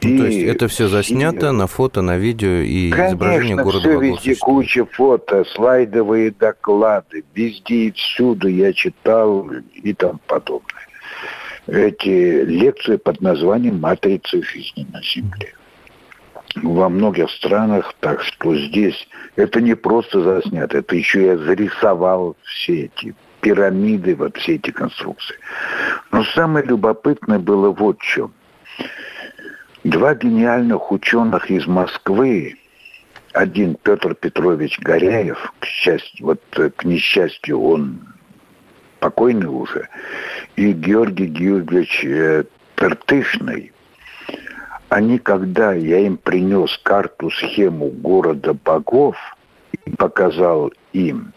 Ну, 0.04 0.18
то 0.18 0.26
есть 0.26 0.42
это 0.42 0.66
все 0.66 0.88
заснято 0.88 1.48
и... 1.48 1.52
на 1.52 1.68
фото, 1.68 2.02
на 2.02 2.16
видео 2.16 2.48
и 2.48 2.90
Конечно, 2.90 3.08
изображение 3.10 3.56
города 3.56 3.78
все 3.80 3.92
Богов 3.94 4.02
везде 4.02 4.36
куча 4.36 4.84
фото, 4.84 5.44
слайдовые 5.54 6.32
доклады, 6.32 7.22
везде 7.34 7.74
и 7.74 7.92
всюду 7.92 8.48
я 8.48 8.72
читал 8.72 9.48
и 9.74 9.94
там 9.94 10.20
подобное. 10.26 10.88
Эти 11.68 12.44
лекции 12.44 12.96
под 12.96 13.20
названием 13.20 13.80
«Матрица 13.80 14.42
жизни 14.42 14.86
на 14.92 15.00
Земле». 15.02 15.54
Во 16.56 16.88
многих 16.88 17.30
странах, 17.30 17.94
так 18.00 18.22
что 18.22 18.54
здесь 18.54 19.08
это 19.36 19.60
не 19.60 19.74
просто 19.74 20.20
заснято, 20.20 20.78
это 20.78 20.94
еще 20.94 21.24
я 21.24 21.36
зарисовал 21.38 22.36
все 22.42 22.84
эти 22.84 23.14
пирамиды, 23.40 24.14
вот 24.14 24.36
все 24.36 24.56
эти 24.56 24.70
конструкции. 24.70 25.36
Но 26.10 26.24
самое 26.24 26.64
любопытное 26.66 27.38
было 27.38 27.70
вот 27.70 27.98
в 28.00 28.02
чем– 28.02 28.32
Два 29.84 30.14
гениальных 30.14 30.92
ученых 30.92 31.50
из 31.50 31.66
Москвы, 31.66 32.54
один 33.32 33.74
Петр 33.82 34.14
Петрович 34.14 34.78
Горяев, 34.78 35.52
к 35.58 35.64
счастью, 35.64 36.26
вот 36.26 36.40
э, 36.52 36.70
к 36.70 36.84
несчастью 36.84 37.60
он 37.60 37.98
покойный 39.00 39.48
уже, 39.48 39.88
и 40.54 40.72
Георгий 40.72 41.26
Георгиевич 41.26 42.04
э, 42.04 42.44
Тертышный, 42.76 43.72
они, 44.92 45.18
когда 45.18 45.72
я 45.72 46.00
им 46.00 46.18
принес 46.18 46.78
карту-схему 46.82 47.88
города 47.88 48.52
богов 48.52 49.16
и 49.86 49.90
показал 49.90 50.70
им, 50.92 51.32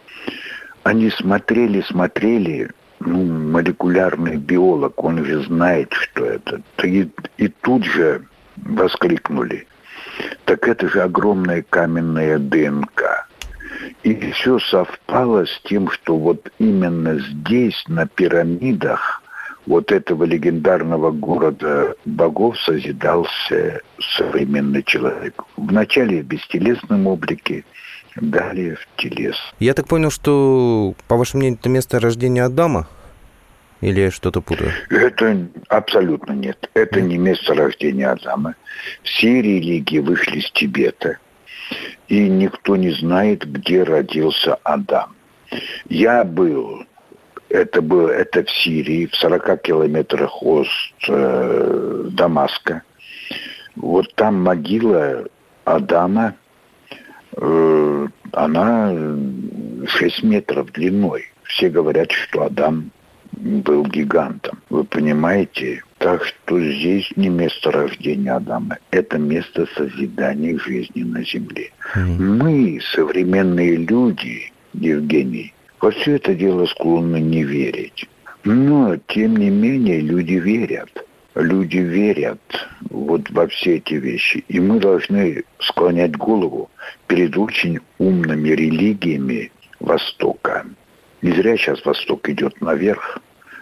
они 0.83 1.09
смотрели, 1.09 1.81
смотрели, 1.81 2.69
ну, 2.99 3.23
молекулярный 3.23 4.35
биолог, 4.35 5.01
он 5.01 5.23
же 5.23 5.41
знает, 5.43 5.93
что 5.93 6.25
это. 6.25 6.61
И, 6.83 7.09
и 7.37 7.47
тут 7.47 7.85
же 7.85 8.25
воскликнули. 8.57 9.67
Так 10.43 10.67
это 10.67 10.89
же 10.89 11.01
огромная 11.01 11.63
каменная 11.69 12.39
ДНК. 12.39 13.27
И 14.03 14.31
все 14.31 14.59
совпало 14.59 15.45
с 15.45 15.61
тем, 15.63 15.89
что 15.91 16.17
вот 16.17 16.51
именно 16.59 17.19
здесь, 17.19 17.83
на 17.87 18.05
пирамидах, 18.05 19.21
вот 19.65 19.91
этого 19.91 20.23
легендарного 20.23 21.11
города 21.11 21.95
богов 22.05 22.59
созидался 22.59 23.81
современный 24.17 24.83
человек. 24.83 25.43
Вначале 25.57 26.21
в 26.21 26.25
бестелесном 26.25 27.07
облике, 27.07 27.65
далее 28.15 28.75
в 28.75 29.01
телес. 29.01 29.35
Я 29.59 29.73
так 29.73 29.87
понял, 29.87 30.11
что, 30.11 30.93
по 31.07 31.17
вашему 31.17 31.39
мнению, 31.39 31.59
это 31.59 31.69
место 31.69 31.99
рождения 31.99 32.43
Адама? 32.43 32.87
Или 33.81 34.01
я 34.01 34.11
что-то 34.11 34.41
путаю? 34.41 34.71
Это 34.89 35.47
абсолютно 35.67 36.31
нет. 36.33 36.69
Это 36.73 37.01
не 37.01 37.17
место 37.17 37.53
рождения 37.53 38.07
Адама. 38.07 38.55
Все 39.03 39.41
религии 39.41 39.99
вышли 39.99 40.39
с 40.39 40.51
Тибета. 40.51 41.17
И 42.07 42.29
никто 42.29 42.75
не 42.75 42.91
знает, 42.91 43.45
где 43.45 43.83
родился 43.83 44.55
Адам. 44.63 45.15
Я 45.89 46.23
был, 46.23 46.85
это 47.49 47.81
было, 47.81 48.09
это 48.09 48.43
в 48.43 48.49
Сирии, 48.49 49.07
в 49.07 49.15
40 49.15 49.61
километрах 49.61 50.41
от 50.41 50.67
э, 51.07 52.09
Дамаска. 52.11 52.83
Вот 53.75 54.13
там 54.15 54.41
могила 54.41 55.25
Адама, 55.65 56.35
э, 57.37 58.07
она 58.31 58.93
6 59.87 60.23
метров 60.23 60.71
длиной. 60.71 61.25
Все 61.43 61.69
говорят, 61.69 62.11
что 62.11 62.43
Адам 62.43 62.91
был 63.33 63.85
гигантом. 63.85 64.61
Вы 64.69 64.83
понимаете? 64.83 65.83
Так 65.97 66.23
что 66.25 66.59
здесь 66.59 67.09
не 67.15 67.29
место 67.29 67.71
рождения 67.71 68.33
Адама, 68.33 68.77
это 68.91 69.17
место 69.17 69.65
созидания 69.75 70.57
жизни 70.59 71.03
на 71.03 71.23
земле. 71.23 71.71
Mm. 71.95 72.17
Мы, 72.17 72.79
современные 72.93 73.77
люди, 73.77 74.51
Евгений, 74.73 75.54
во 75.85 75.91
все 75.91 76.15
это 76.15 76.33
дело 76.33 76.65
склонны 76.65 77.19
не 77.19 77.43
верить. 77.43 78.09
Но, 78.43 78.97
тем 79.07 79.37
не 79.37 79.51
менее, 79.51 79.99
люди 79.99 80.33
верят. 80.33 80.89
люди 81.35 81.77
верят 81.77 82.39
вот 82.89 83.29
во 83.29 83.45
все 83.45 83.75
эти 83.75 83.93
вещи. 83.93 84.43
И 84.47 84.59
мы 84.59 84.79
должны 84.79 85.43
склонять 85.59 86.17
голову 86.17 86.71
перед 87.05 87.37
очень 87.37 87.81
умными 87.99 88.49
религиями 88.49 89.51
Востока. 89.79 90.65
Не 91.21 91.33
зря 91.33 91.55
сейчас 91.55 91.85
Восток 91.85 92.27
идет 92.29 92.59
наверх. 92.61 93.19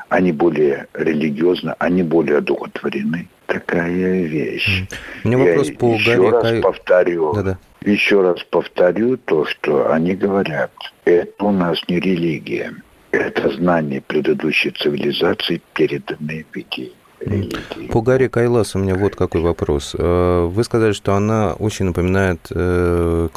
Они 0.07 0.31
более 0.31 0.87
религиозны, 0.93 1.75
они 1.79 2.03
более 2.03 2.37
одухотворены. 2.37 3.27
Такая 3.47 4.23
вещь. 4.23 4.83
У 5.23 5.27
меня 5.27 5.37
вопрос 5.37 5.69
Я 5.69 5.75
по 5.75 5.93
еще 5.93 6.15
Гарри 6.15 6.31
раз 6.31 6.41
Кай- 6.43 6.61
повторю. 6.61 7.33
Да-да. 7.33 7.57
Еще 7.85 8.21
раз 8.21 8.41
повторю 8.43 9.17
то, 9.17 9.45
что 9.45 9.91
они 9.91 10.15
говорят. 10.15 10.71
Это 11.05 11.43
у 11.43 11.51
нас 11.51 11.79
не 11.87 11.99
религия. 11.99 12.73
Это 13.11 13.49
знание 13.51 14.01
предыдущей 14.01 14.71
цивилизации, 14.71 15.61
переданные 15.73 16.45
в 16.51 16.55
виде 16.55 16.67
религии. 16.77 16.93
По 17.91 18.01
Гарри 18.01 18.27
Кайлас 18.27 18.75
у 18.75 18.79
меня 18.79 18.95
вот 18.95 19.15
какой 19.15 19.41
вопрос. 19.41 19.95
Э, 19.97 20.45
Вы 20.45 20.63
сказали, 20.63 20.93
что 20.93 21.13
она 21.13 21.53
очень 21.53 21.85
напоминает 21.85 22.39
э, 22.51 23.27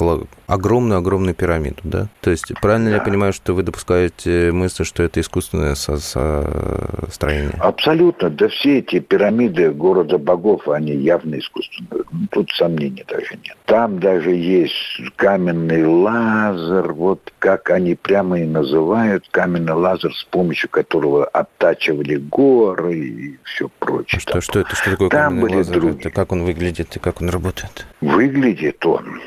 огромную-огромную 0.46 1.34
пирамиду, 1.34 1.76
да? 1.84 2.08
То 2.20 2.30
есть 2.30 2.52
правильно 2.60 2.88
ли 2.88 2.92
я 2.94 2.98
Да. 3.00 3.04
понимаю, 3.04 3.32
что 3.32 3.52
вы 3.54 3.62
допускаете 3.62 4.52
мысль, 4.52 4.84
что 4.84 5.02
это 5.02 5.20
искусственное 5.20 5.74
со- 5.74 5.98
со- 5.98 7.08
строение? 7.10 7.54
Абсолютно. 7.58 8.30
Да 8.30 8.48
все 8.48 8.78
эти 8.78 9.00
пирамиды 9.00 9.70
города 9.72 10.18
богов, 10.18 10.68
они 10.68 10.92
явно 10.92 11.38
искусственные. 11.38 12.04
Ну, 12.12 12.26
Тут 12.30 12.50
сомнений 12.50 13.04
даже 13.08 13.34
нет. 13.44 13.56
Там 13.66 13.98
даже 13.98 14.30
есть 14.30 14.74
каменный 15.16 15.84
лазер, 15.86 16.92
вот 16.92 17.32
как 17.38 17.70
они 17.70 17.94
прямо 17.94 18.40
и 18.40 18.44
называют, 18.44 19.26
каменный 19.30 19.72
лазер, 19.74 20.12
с 20.14 20.24
помощью 20.24 20.68
которого 20.70 21.24
оттачивали 21.26 22.16
горы 22.16 22.94
и 22.98 23.38
все 23.44 23.68
прочее. 23.78 24.20
Что, 24.20 24.40
что 24.40 24.60
это? 24.60 24.74
Что 24.76 24.90
такое 24.90 25.08
Там 25.10 25.40
были 25.40 25.56
лазер? 25.56 25.72
другие. 25.72 26.00
Это 26.00 26.10
как 26.10 26.32
он 26.32 26.44
выглядит 26.44 26.96
и 26.96 26.98
как 26.98 27.20
он 27.20 27.28
работает? 27.30 27.86
Выглядит 28.00 28.84
он 28.84 29.20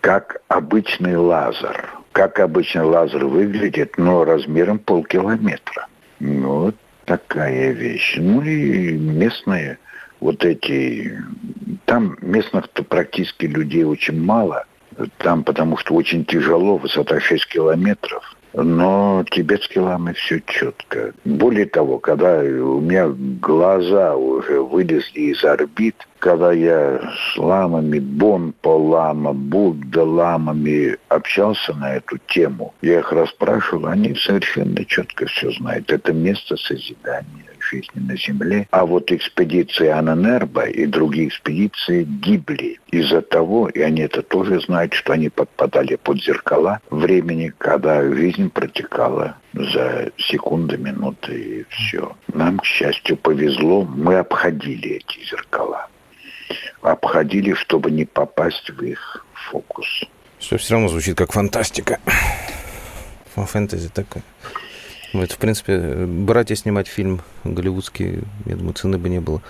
как 0.00 0.42
обычный 0.48 1.16
лазер. 1.16 1.88
Как 2.12 2.40
обычный 2.40 2.82
лазер 2.84 3.24
выглядит, 3.24 3.96
но 3.96 4.24
размером 4.24 4.78
полкилометра. 4.78 5.86
Ну, 6.20 6.64
Вот 6.64 6.76
такая 7.06 7.72
вещь. 7.72 8.16
Ну 8.18 8.42
и 8.42 8.92
местные 8.92 9.78
вот 10.20 10.44
эти... 10.44 11.18
Там 11.86 12.16
местных-то 12.20 12.84
практически 12.84 13.46
людей 13.46 13.84
очень 13.84 14.20
мало. 14.20 14.66
Там 15.18 15.42
потому 15.42 15.76
что 15.78 15.94
очень 15.94 16.24
тяжело, 16.24 16.76
высота 16.76 17.18
6 17.18 17.46
километров. 17.48 18.36
Но 18.54 19.24
тибетский 19.30 19.80
ламы 19.80 20.12
все 20.14 20.40
четко. 20.46 21.12
Более 21.24 21.66
того, 21.66 21.98
когда 21.98 22.40
у 22.40 22.80
меня 22.80 23.08
глаза 23.08 24.14
уже 24.14 24.60
вылезли 24.60 25.20
из 25.32 25.42
орбит, 25.44 25.96
когда 26.18 26.52
я 26.52 27.00
с 27.34 27.38
ламами, 27.38 27.98
Бонпо 27.98 28.76
лама, 28.76 29.32
Будда 29.32 30.04
ламами 30.04 30.96
общался 31.08 31.74
на 31.74 31.96
эту 31.96 32.18
тему, 32.26 32.74
я 32.82 33.00
их 33.00 33.12
расспрашивал, 33.12 33.86
они 33.86 34.14
совершенно 34.14 34.84
четко 34.84 35.26
все 35.26 35.50
знают. 35.52 35.90
Это 35.90 36.12
место 36.12 36.56
созидания 36.56 37.51
жизни 37.72 38.00
на 38.00 38.16
Земле. 38.16 38.66
А 38.70 38.84
вот 38.84 39.10
экспедиции 39.10 39.88
Ананерба 39.88 40.64
и 40.64 40.86
другие 40.86 41.28
экспедиции 41.28 42.04
гибли 42.04 42.78
из-за 42.90 43.22
того, 43.22 43.68
и 43.68 43.80
они 43.80 44.02
это 44.02 44.22
тоже 44.22 44.60
знают, 44.60 44.92
что 44.94 45.12
они 45.14 45.28
подпадали 45.30 45.96
под 45.96 46.22
зеркала 46.22 46.80
времени, 46.90 47.52
когда 47.58 48.02
жизнь 48.02 48.50
протекала 48.50 49.36
за 49.54 50.10
секунды, 50.18 50.76
минуты 50.76 51.32
и 51.32 51.64
все. 51.70 52.14
Нам, 52.32 52.58
к 52.58 52.64
счастью, 52.64 53.16
повезло, 53.16 53.84
мы 53.84 54.16
обходили 54.18 54.90
эти 54.96 55.24
зеркала. 55.28 55.88
Обходили, 56.82 57.54
чтобы 57.54 57.90
не 57.90 58.04
попасть 58.04 58.68
в 58.70 58.82
их 58.82 59.24
фокус. 59.32 59.86
Все 60.38 60.56
все 60.58 60.74
равно 60.74 60.88
звучит 60.88 61.16
как 61.16 61.32
фантастика. 61.32 61.98
Фа- 63.34 63.46
Фэнтези 63.46 63.88
такое. 63.88 64.22
Ну, 65.12 65.22
Это, 65.22 65.34
в 65.34 65.38
принципе, 65.38 65.78
братья 66.06 66.54
снимать 66.54 66.88
фильм 66.88 67.20
голливудский, 67.44 68.20
я 68.46 68.56
думаю, 68.56 68.74
цены 68.74 68.98
бы 68.98 69.08
не 69.08 69.20
было. 69.20 69.42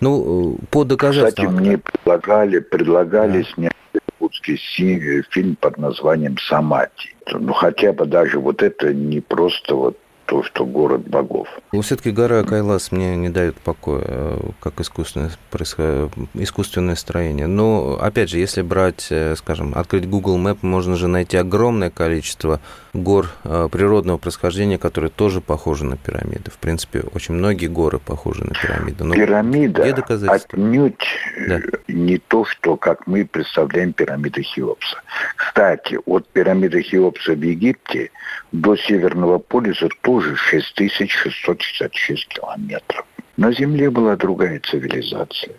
Ну, 0.00 0.54
э, 0.54 0.56
по 0.70 0.80
Кстати, 0.84 0.88
доказательствам... 0.88 1.56
мне 1.56 1.78
предлагали, 1.78 2.58
предлагали 2.60 3.42
снять 3.54 3.72
голливудский 3.92 4.56
си- 4.56 5.22
фильм 5.30 5.56
под 5.56 5.76
названием 5.78 6.36
«Самати». 6.38 7.14
Ну, 7.32 7.52
хотя 7.52 7.92
бы 7.92 8.06
даже 8.06 8.38
вот 8.38 8.62
это 8.62 8.94
не 8.94 9.20
просто 9.20 9.74
вот 9.74 9.98
то, 10.30 10.44
что 10.44 10.64
город 10.64 11.08
богов. 11.08 11.48
Все-таки 11.82 12.12
гора 12.12 12.44
Кайлас 12.44 12.92
мне 12.92 13.16
не 13.16 13.30
дает 13.30 13.56
покоя, 13.56 14.04
э, 14.06 14.38
как 14.60 14.80
искусственное, 14.80 15.32
происход- 15.50 16.12
искусственное 16.34 16.94
строение. 16.94 17.48
Но, 17.48 17.98
опять 18.00 18.30
же, 18.30 18.38
если 18.38 18.62
брать, 18.62 19.08
э, 19.10 19.34
скажем, 19.36 19.72
открыть 19.74 20.08
Google 20.08 20.38
Map, 20.38 20.58
можно 20.62 20.94
же 20.94 21.08
найти 21.08 21.36
огромное 21.36 21.90
количество 21.90 22.60
гор 22.94 23.26
э, 23.42 23.68
природного 23.72 24.18
происхождения, 24.18 24.78
которые 24.78 25.10
тоже 25.10 25.40
похожи 25.40 25.84
на 25.84 25.96
пирамиды. 25.96 26.52
В 26.52 26.58
принципе, 26.58 27.02
очень 27.12 27.34
многие 27.34 27.66
горы 27.66 27.98
похожи 27.98 28.44
на 28.44 28.54
пирамиды. 28.54 29.02
Но 29.02 29.14
Пирамида 29.14 29.82
где 29.82 29.92
доказательства? 29.94 30.58
отнюдь 30.58 31.04
Да. 31.48 31.56
э, 31.58 31.60
не 31.88 32.18
то, 32.18 32.44
что 32.44 32.76
как 32.76 33.08
мы 33.08 33.24
представляем 33.24 33.92
пирамиды 33.92 34.42
Хеопса. 34.42 34.96
Кстати, 35.34 35.98
от 36.06 36.28
пирамиды 36.28 36.82
Хеопса 36.82 37.32
в 37.32 37.42
Египте 37.42 38.10
до 38.52 38.76
Северного 38.76 39.38
полюса 39.38 39.88
тоже 40.02 40.19
6666 40.20 42.28
километров. 42.28 43.04
На 43.36 43.52
Земле 43.52 43.90
была 43.90 44.16
другая 44.16 44.60
цивилизация. 44.60 45.54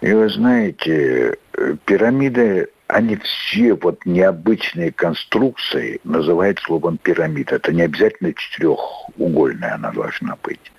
И 0.00 0.12
вы 0.12 0.28
знаете, 0.28 1.36
э, 1.56 1.76
пирамиды, 1.86 2.68
они 2.88 3.16
все 3.16 3.74
вот 3.74 4.04
необычные 4.04 4.92
конструкции 4.92 6.00
называют 6.04 6.58
словом 6.58 6.98
пирамида. 6.98 7.56
Это 7.56 7.72
не 7.72 7.82
обязательно 7.82 8.34
четырехугольная 8.34 9.74
она 9.74 9.90
должна 9.92 10.36
быть. 10.42 10.72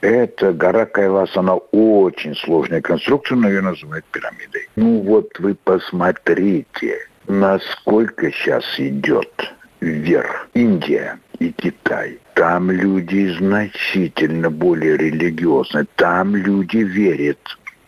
Это 0.00 0.52
гора 0.52 0.86
Кайлас, 0.86 1.36
она 1.36 1.54
очень 1.54 2.36
сложная 2.36 2.82
конструкция, 2.82 3.36
но 3.36 3.48
ее 3.48 3.62
называют 3.62 4.04
пирамидой. 4.06 4.68
Ну 4.76 5.00
вот 5.00 5.38
вы 5.38 5.54
посмотрите, 5.54 6.98
насколько 7.26 8.30
сейчас 8.30 8.64
идет 8.78 9.54
вверх 9.80 10.48
Индия 10.54 11.18
и 11.40 11.52
Китай. 11.52 12.20
Там 12.34 12.70
люди 12.70 13.34
значительно 13.36 14.50
более 14.50 14.96
религиозны. 14.96 15.86
Там 15.96 16.36
люди 16.36 16.78
верят 16.78 17.38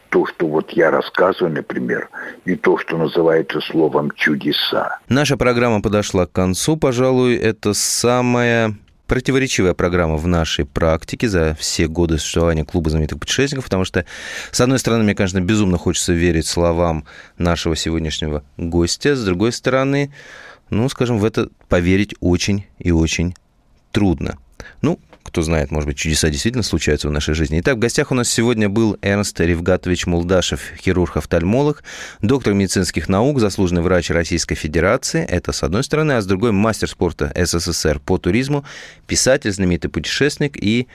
то, 0.08 0.26
что 0.26 0.46
вот 0.46 0.70
я 0.72 0.90
рассказываю, 0.90 1.54
например, 1.54 2.10
и 2.44 2.54
то, 2.56 2.76
что 2.78 2.98
называется 2.98 3.60
словом 3.60 4.10
чудеса. 4.10 4.98
Наша 5.08 5.36
программа 5.36 5.80
подошла 5.80 6.26
к 6.26 6.32
концу. 6.32 6.76
Пожалуй, 6.76 7.36
это 7.36 7.72
самая 7.72 8.74
противоречивая 9.06 9.74
программа 9.74 10.16
в 10.16 10.26
нашей 10.26 10.64
практике 10.64 11.28
за 11.28 11.54
все 11.58 11.86
годы 11.86 12.18
существования 12.18 12.64
клуба 12.64 12.90
знаменитых 12.90 13.20
путешественников, 13.20 13.64
потому 13.66 13.84
что, 13.84 14.06
с 14.50 14.60
одной 14.60 14.78
стороны, 14.78 15.04
мне, 15.04 15.14
конечно, 15.14 15.40
безумно 15.40 15.76
хочется 15.76 16.14
верить 16.14 16.46
словам 16.46 17.04
нашего 17.36 17.76
сегодняшнего 17.76 18.42
гостя, 18.56 19.14
с 19.14 19.24
другой 19.24 19.52
стороны, 19.52 20.12
ну, 20.70 20.88
скажем, 20.88 21.18
в 21.18 21.24
это 21.26 21.48
поверить 21.68 22.14
очень 22.20 22.66
и 22.78 22.90
очень 22.90 23.34
трудно. 23.92 24.38
Ну, 24.80 24.98
кто 25.22 25.42
знает, 25.42 25.70
может 25.70 25.88
быть, 25.88 25.96
чудеса 25.96 26.28
действительно 26.30 26.62
случаются 26.62 27.08
в 27.08 27.12
нашей 27.12 27.34
жизни. 27.34 27.60
Итак, 27.60 27.76
в 27.76 27.78
гостях 27.78 28.10
у 28.10 28.14
нас 28.14 28.28
сегодня 28.28 28.68
был 28.68 28.98
Эрнст 29.02 29.38
Ревгатович 29.40 30.06
Мулдашев, 30.06 30.60
хирург-офтальмолог, 30.78 31.84
доктор 32.20 32.54
медицинских 32.54 33.08
наук, 33.08 33.40
заслуженный 33.40 33.82
врач 33.82 34.10
Российской 34.10 34.56
Федерации. 34.56 35.24
Это 35.24 35.52
с 35.52 35.62
одной 35.62 35.84
стороны, 35.84 36.12
а 36.12 36.20
с 36.20 36.26
другой 36.26 36.52
мастер 36.52 36.88
спорта 36.88 37.32
СССР 37.34 38.00
по 38.00 38.18
туризму, 38.18 38.64
писатель, 39.06 39.52
знаменитый 39.52 39.90
путешественник 39.90 40.56
и 40.62 40.88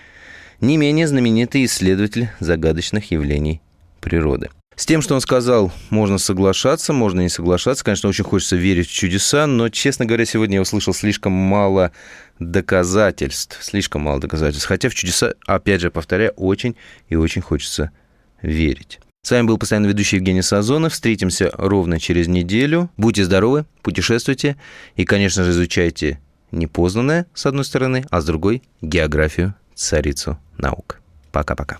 не 0.60 0.78
менее 0.78 1.08
знаменитый 1.08 1.66
исследователь 1.66 2.30
загадочных 2.40 3.12
явлений 3.12 3.62
природы. 4.02 4.50
С 4.78 4.86
тем, 4.86 5.02
что 5.02 5.16
он 5.16 5.22
сказал, 5.22 5.72
можно 5.90 6.20
соглашаться, 6.20 6.94
можно 6.94 7.22
не 7.22 7.30
соглашаться. 7.30 7.84
Конечно, 7.84 8.10
очень 8.10 8.24
хочется 8.24 8.56
верить 8.56 8.88
в 8.88 8.94
чудеса, 8.94 9.48
но, 9.48 9.70
честно 9.70 10.06
говоря, 10.06 10.24
сегодня 10.24 10.58
я 10.58 10.62
услышал 10.62 10.94
слишком 10.94 11.32
мало 11.32 11.92
доказательств. 12.38 13.58
Слишком 13.64 14.04
мало 14.04 14.22
доказательств. 14.22 14.68
Хотя 14.68 14.90
в 14.90 14.94
чудеса, 14.94 15.34
опять 15.48 15.82
же, 15.82 15.90
повторяю, 15.90 16.32
очень 16.34 16.76
и 17.10 17.16
очень 17.16 17.42
хочется 17.42 17.90
верить. 18.44 19.00
С 19.24 19.32
вами 19.32 19.48
был 19.48 19.58
постоянно 19.58 19.88
ведущий 19.88 20.18
Евгений 20.18 20.44
Сазонов. 20.44 20.94
Встретимся 20.94 21.50
ровно 21.54 22.00
через 22.00 22.28
неделю. 22.28 22.92
Будьте 22.98 23.26
здоровы, 23.26 23.66
путешествуйте 23.82 24.58
и, 24.96 25.06
конечно 25.06 25.44
же, 25.44 25.52
изучайте 25.52 26.20
непознанное, 26.52 27.26
с 27.34 27.48
одной 27.48 27.66
стороны, 27.66 28.06
а 28.12 28.22
с 28.22 28.26
другой– 28.26 28.62
географию, 28.82 29.56
царицу 29.74 30.38
наук. 30.56 31.02
Пока-пока. 31.32 31.80